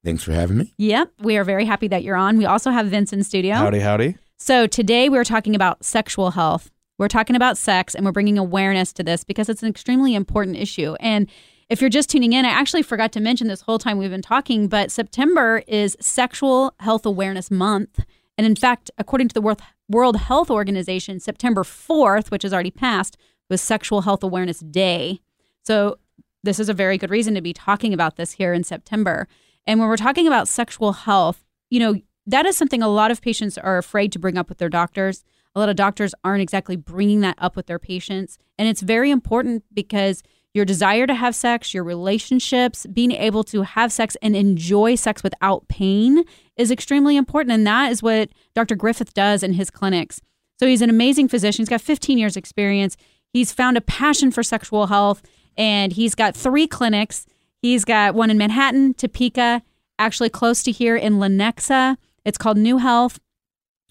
[0.03, 0.73] Thanks for having me.
[0.79, 2.39] Yep, we are very happy that you're on.
[2.39, 3.53] We also have Vince in studio.
[3.53, 4.15] Howdy, howdy.
[4.37, 6.71] So today we're talking about sexual health.
[6.97, 10.57] We're talking about sex and we're bringing awareness to this because it's an extremely important
[10.57, 10.95] issue.
[10.99, 11.29] And
[11.69, 14.23] if you're just tuning in, I actually forgot to mention this whole time we've been
[14.23, 17.99] talking, but September is Sexual Health Awareness Month.
[18.35, 19.41] And in fact, according to the
[19.89, 23.17] World- Health Organization, September 4th, which has already passed,
[23.49, 25.21] was Sexual Health Awareness Day.
[25.63, 25.97] So
[26.43, 29.27] this is a very good reason to be talking about this here in September.
[29.65, 33.21] And when we're talking about sexual health, you know, that is something a lot of
[33.21, 35.23] patients are afraid to bring up with their doctors.
[35.55, 38.37] A lot of doctors aren't exactly bringing that up with their patients.
[38.57, 40.23] And it's very important because
[40.53, 45.23] your desire to have sex, your relationships, being able to have sex and enjoy sex
[45.23, 46.23] without pain
[46.57, 47.53] is extremely important.
[47.53, 48.75] And that is what Dr.
[48.75, 50.21] Griffith does in his clinics.
[50.59, 51.61] So he's an amazing physician.
[51.61, 52.97] He's got 15 years experience.
[53.31, 55.21] He's found a passion for sexual health
[55.57, 57.25] and he's got three clinics.
[57.61, 59.61] He's got one in Manhattan, Topeka,
[59.99, 61.97] actually close to here in Lenexa.
[62.25, 63.19] It's called New Health.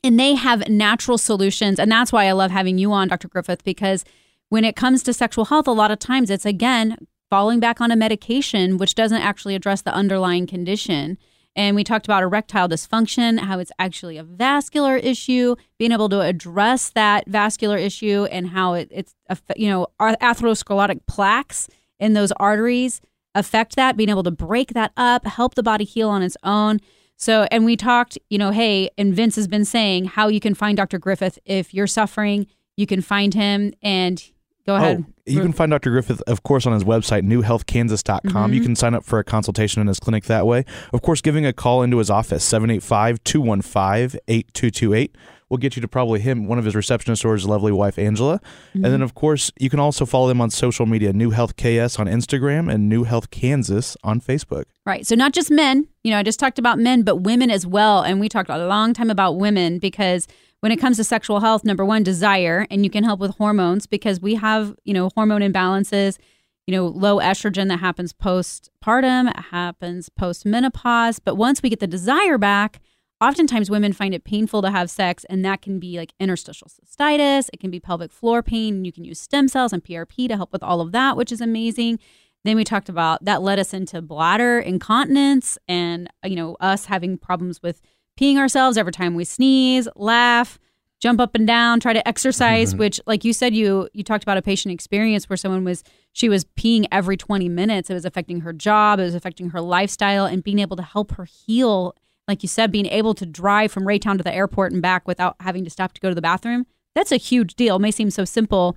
[0.05, 1.81] And they have natural solutions.
[1.81, 3.29] And that's why I love having you on, Dr.
[3.29, 4.05] Griffith, because
[4.49, 6.97] when it comes to sexual health, a lot of times it's again
[7.29, 11.19] falling back on a medication, which doesn't actually address the underlying condition.
[11.57, 16.21] And we talked about erectile dysfunction, how it's actually a vascular issue, being able to
[16.21, 19.15] address that vascular issue and how it, it's,
[19.57, 23.01] you know, atherosclerotic plaques in those arteries
[23.35, 26.79] affect that, being able to break that up, help the body heal on its own.
[27.17, 30.55] So, and we talked, you know, hey, and Vince has been saying how you can
[30.55, 30.99] find Dr.
[30.99, 32.47] Griffith if you're suffering,
[32.77, 34.23] you can find him and
[34.67, 35.05] Go ahead.
[35.09, 35.91] Oh, you can find Dr.
[35.91, 38.31] Griffith, of course, on his website, newhealthkansas.com.
[38.33, 38.53] Mm-hmm.
[38.53, 40.65] You can sign up for a consultation in his clinic that way.
[40.93, 45.17] Of course, giving a call into his office, 785 215 8228
[45.49, 48.41] will get you to probably him, one of his receptionists, or his lovely wife, Angela.
[48.75, 48.91] And Mm-hmm.
[48.91, 52.07] then, of course, you can also follow them on social media New Health KS on
[52.09, 54.65] Instagram and New Health Kansas on Facebook.
[54.85, 55.07] Right.
[55.07, 58.03] So not just men, you know, I just talked about men, but women as well.
[58.03, 60.27] And we talked a long time about women because
[60.61, 63.87] when it comes to sexual health, number one, desire, and you can help with hormones
[63.87, 66.19] because we have, you know, hormone imbalances,
[66.67, 71.19] you know, low estrogen that happens postpartum, it happens post menopause.
[71.19, 72.81] But once we get the desire back,
[73.21, 77.49] oftentimes women find it painful to have sex, and that can be like interstitial cystitis,
[77.53, 78.85] it can be pelvic floor pain.
[78.85, 81.41] You can use stem cells and PRP to help with all of that, which is
[81.41, 81.99] amazing.
[82.45, 87.19] Then we talked about that led us into bladder incontinence and you know us having
[87.19, 87.83] problems with
[88.19, 90.59] peeing ourselves every time we sneeze, laugh,
[91.01, 92.79] jump up and down, try to exercise, mm-hmm.
[92.79, 96.29] which like you said you you talked about a patient experience where someone was she
[96.29, 97.91] was peeing every 20 minutes.
[97.91, 101.13] It was affecting her job, it was affecting her lifestyle and being able to help
[101.13, 101.95] her heal,
[102.27, 105.37] like you said being able to drive from Raytown to the airport and back without
[105.41, 106.67] having to stop to go to the bathroom.
[106.95, 107.77] That's a huge deal.
[107.77, 108.77] It may seem so simple,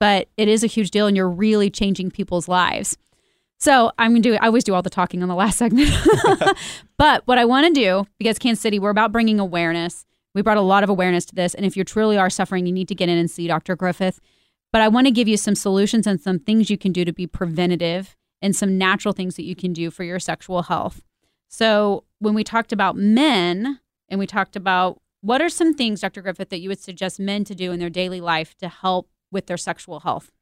[0.00, 2.96] but it is a huge deal and you're really changing people's lives.
[3.62, 4.34] So I'm gonna do.
[4.34, 5.88] I always do all the talking on the last segment,
[6.98, 10.04] but what I want to do because Kansas City, we're about bringing awareness.
[10.34, 12.72] We brought a lot of awareness to this, and if you truly are suffering, you
[12.72, 13.76] need to get in and see Dr.
[13.76, 14.18] Griffith.
[14.72, 17.12] But I want to give you some solutions and some things you can do to
[17.12, 21.00] be preventative, and some natural things that you can do for your sexual health.
[21.46, 26.20] So when we talked about men, and we talked about what are some things, Dr.
[26.20, 29.46] Griffith, that you would suggest men to do in their daily life to help with
[29.46, 30.32] their sexual health?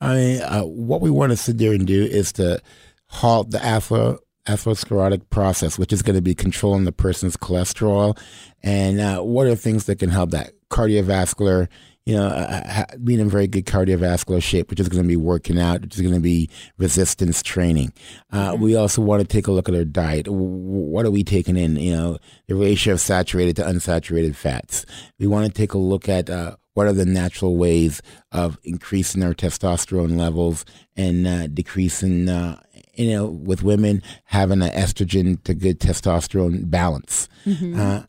[0.00, 2.60] I mean, uh, what we want to sit there and do is to
[3.08, 8.18] halt the ather- atherosclerotic process, which is going to be controlling the person's cholesterol.
[8.62, 10.52] And uh, what are things that can help that?
[10.70, 11.68] Cardiovascular,
[12.04, 15.58] you know, uh, being in very good cardiovascular shape, which is going to be working
[15.58, 17.92] out, which is going to be resistance training.
[18.30, 20.28] Uh, We also want to take a look at our diet.
[20.28, 21.76] What are we taking in?
[21.76, 24.84] You know, the ratio of saturated to unsaturated fats.
[25.18, 28.02] We want to take a look at uh, what are the natural ways
[28.32, 30.64] of increasing our testosterone levels
[30.94, 32.60] and uh, decreasing, uh,
[32.94, 37.28] you know, with women having an estrogen to good testosterone balance.
[37.46, 38.02] Uh,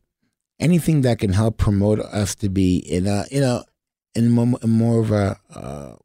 [0.60, 3.64] anything that can help promote us to be in a, you know,
[4.16, 5.96] in more, more of a uh,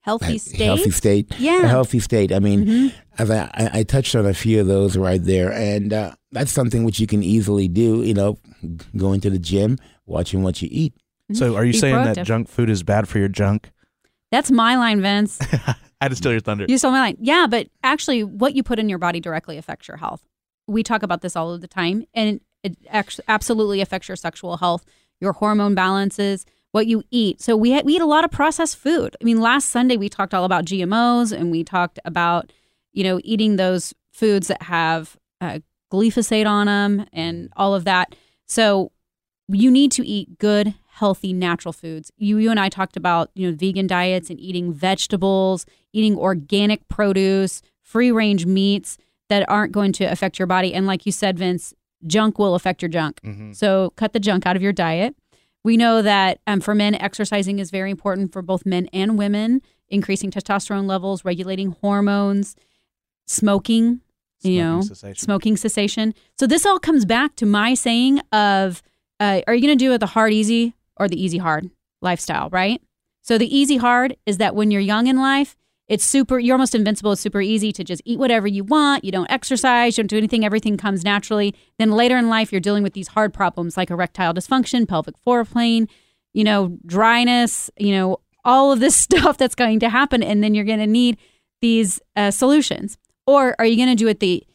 [0.00, 0.60] Healthy state.
[0.60, 1.32] healthy state.
[1.38, 1.62] Yeah.
[1.64, 2.32] A healthy state.
[2.32, 2.92] I mean, Mhm.
[3.18, 6.50] as I, I, I touched on a few of those right there, and uh, that's
[6.50, 8.02] something which you can easily do.
[8.02, 8.38] You know,
[8.96, 10.92] going to the gym, watching what you eat.
[11.34, 12.24] So, are you Be saying that proactive.
[12.24, 13.70] junk food is bad for your junk?
[14.30, 15.38] That's my line, Vince.
[15.52, 15.76] I
[16.06, 16.66] had to steal your thunder.
[16.68, 17.16] You stole my line.
[17.20, 20.26] Yeah, but actually, what you put in your body directly affects your health.
[20.66, 24.56] We talk about this all of the time, and it act- absolutely affects your sexual
[24.56, 24.84] health,
[25.20, 27.40] your hormone balances, what you eat.
[27.40, 29.16] So we ha- we eat a lot of processed food.
[29.20, 32.52] I mean, last Sunday we talked all about GMOs, and we talked about
[32.92, 35.58] you know eating those foods that have uh,
[35.92, 38.14] glyphosate on them and all of that.
[38.46, 38.92] So
[39.48, 42.12] you need to eat good, healthy, natural foods.
[42.16, 46.86] You you and I talked about you know vegan diets and eating vegetables, eating organic
[46.86, 48.98] produce, free range meats
[49.28, 50.72] that aren't going to affect your body.
[50.72, 51.74] And like you said, Vince,
[52.06, 53.20] junk will affect your junk.
[53.52, 55.16] So cut the junk out of your diet.
[55.64, 59.60] We know that um, for men, exercising is very important for both men and women,
[59.88, 62.54] increasing testosterone levels, regulating hormones,
[63.26, 64.02] smoking,
[64.42, 65.24] you know, cessation.
[65.24, 66.14] smoking cessation.
[66.38, 68.82] So this all comes back to my saying of,
[69.18, 71.70] uh, are you going to do it the hard easy or the easy hard
[72.00, 72.80] lifestyle, right?
[73.22, 75.56] So the easy hard is that when you're young in life,
[75.88, 77.12] It's super, you're almost invincible.
[77.12, 79.04] It's super easy to just eat whatever you want.
[79.04, 81.54] You don't exercise, you don't do anything, everything comes naturally.
[81.78, 85.44] Then later in life, you're dealing with these hard problems like erectile dysfunction, pelvic floor
[85.44, 85.88] plane,
[86.32, 90.22] you know, dryness, you know, all of this stuff that's going to happen.
[90.22, 91.18] And then you're going to need
[91.60, 92.96] these uh, solutions.
[93.26, 94.46] Or are you going to do it the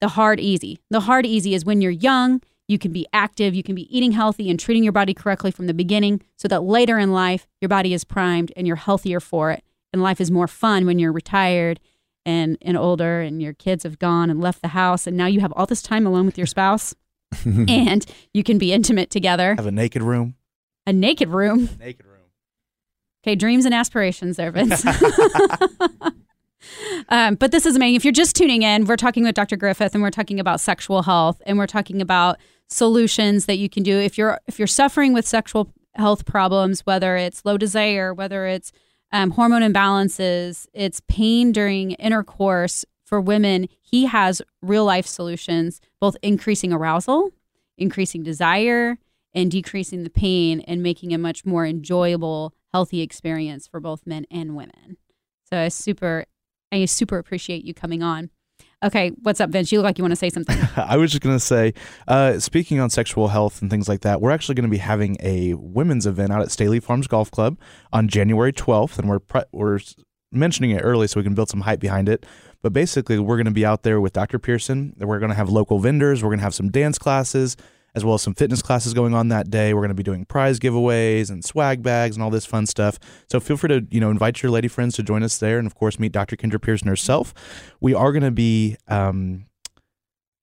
[0.00, 0.80] the hard easy?
[0.90, 4.12] The hard easy is when you're young, you can be active, you can be eating
[4.12, 7.68] healthy and treating your body correctly from the beginning so that later in life your
[7.68, 9.62] body is primed and you're healthier for it.
[9.92, 11.80] And life is more fun when you're retired
[12.24, 15.40] and, and older and your kids have gone and left the house and now you
[15.40, 16.94] have all this time alone with your spouse
[17.44, 18.04] and
[18.34, 19.54] you can be intimate together.
[19.54, 20.34] Have a naked room.
[20.86, 21.68] A naked room.
[21.78, 22.16] Naked room.
[23.26, 24.84] Okay, dreams and aspirations there, Vince.
[27.08, 27.94] um, but this is amazing.
[27.94, 29.56] If you're just tuning in, we're talking with Dr.
[29.56, 32.38] Griffith and we're talking about sexual health and we're talking about
[32.68, 37.16] solutions that you can do if you're if you're suffering with sexual health problems, whether
[37.16, 38.72] it's low desire, whether it's
[39.12, 43.68] um, hormone imbalances, it's pain during intercourse for women.
[43.80, 47.30] He has real life solutions, both increasing arousal,
[47.78, 48.98] increasing desire,
[49.34, 54.26] and decreasing the pain and making a much more enjoyable, healthy experience for both men
[54.30, 54.96] and women.
[55.44, 56.24] So I super,
[56.72, 58.30] I super appreciate you coming on.
[58.84, 59.72] Okay, what's up, Vince?
[59.72, 60.56] You look like you want to say something.
[60.76, 61.72] I was just going to say,
[62.08, 65.16] uh, speaking on sexual health and things like that, we're actually going to be having
[65.20, 67.58] a women's event out at Staley Farms Golf Club
[67.92, 69.80] on January 12th, and we're pre- we're
[70.30, 72.26] mentioning it early so we can build some hype behind it.
[72.62, 74.38] But basically, we're going to be out there with Dr.
[74.38, 74.94] Pearson.
[74.98, 76.22] We're going to have local vendors.
[76.22, 77.56] We're going to have some dance classes
[77.96, 79.72] as well as some fitness classes going on that day.
[79.72, 82.98] We're going to be doing prize giveaways and swag bags and all this fun stuff.
[83.28, 85.66] So feel free to you know invite your lady friends to join us there, and
[85.66, 86.36] of course meet Dr.
[86.36, 87.34] Kendra Pearson herself.
[87.80, 89.46] We are going to be um,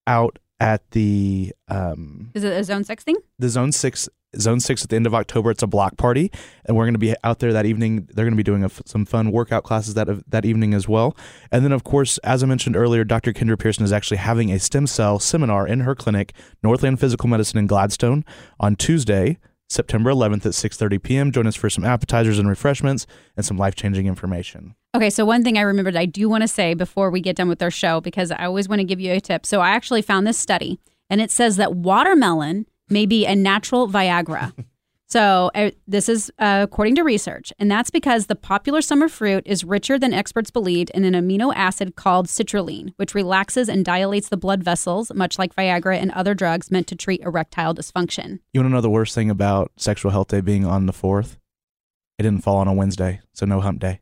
[0.07, 3.17] out at the um, Is it a zone six thing?
[3.37, 4.07] the Zone Six
[4.39, 5.51] Zone Six at the end of October.
[5.51, 6.31] It's a block party,
[6.65, 8.07] and we're going to be out there that evening.
[8.13, 10.87] They're going to be doing a f some fun workout classes that that evening as
[10.87, 11.15] well.
[11.51, 13.33] And then, of course, as I mentioned earlier, Dr.
[13.33, 16.33] Kendra Pearson is actually having a stem cell seminar in her clinic,
[16.63, 18.23] Northland Physical Medicine in Gladstone,
[18.59, 19.37] on Tuesday.
[19.73, 21.31] September 11th at 6:30 p.m.
[21.31, 23.05] Join us for some appetizers and refreshments
[23.35, 24.75] and some life-changing information.
[24.95, 27.49] Okay, so one thing I remembered I do want to say before we get done
[27.49, 29.45] with our show, because I always want to give you a tip.
[29.45, 33.87] So I actually found this study, and it says that watermelon may be a natural
[33.87, 34.53] Viagra.
[35.13, 39.43] so uh, this is uh, according to research, and that's because the popular summer fruit
[39.45, 44.29] is richer than experts believed in an amino acid called citrulline, which relaxes and dilates
[44.29, 48.39] the blood vessels, much like Viagra and other drugs meant to treat erectile dysfunction.
[48.53, 51.37] You want to know the worst thing about Sexual Health Day being on the 4th?
[52.17, 53.99] It didn't fall on a Wednesday, so no hump day.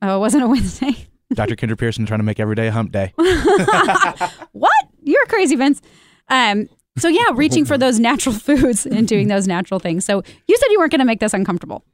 [0.00, 1.08] Oh, it wasn't a Wednesday.
[1.34, 1.56] Dr.
[1.56, 3.12] Kendra Pearson trying to make every day a hump day.
[4.52, 4.72] what?
[5.02, 5.82] You're crazy, Vince.
[6.28, 6.68] Um,
[6.98, 10.04] so yeah, reaching for those natural foods and doing those natural things.
[10.04, 11.84] So you said you weren't going to make this uncomfortable.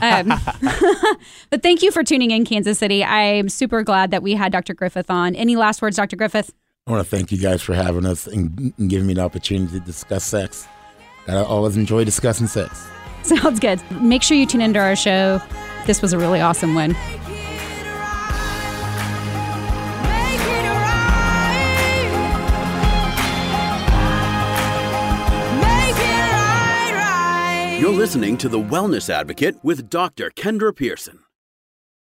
[0.00, 0.32] Um,
[1.50, 3.04] but thank you for tuning in, Kansas City.
[3.04, 4.74] I'm super glad that we had Dr.
[4.74, 5.34] Griffith on.
[5.34, 6.16] Any last words, Dr.
[6.16, 6.52] Griffith?
[6.86, 9.78] I want to thank you guys for having us and, and giving me the opportunity
[9.78, 10.66] to discuss sex.
[11.28, 12.86] I always enjoy discussing sex.
[13.22, 13.80] Sounds good.
[14.00, 15.40] Make sure you tune into our show.
[15.86, 16.94] This was a really awesome one.
[27.78, 30.30] You're listening to The Wellness Advocate with Dr.
[30.30, 31.25] Kendra Pearson.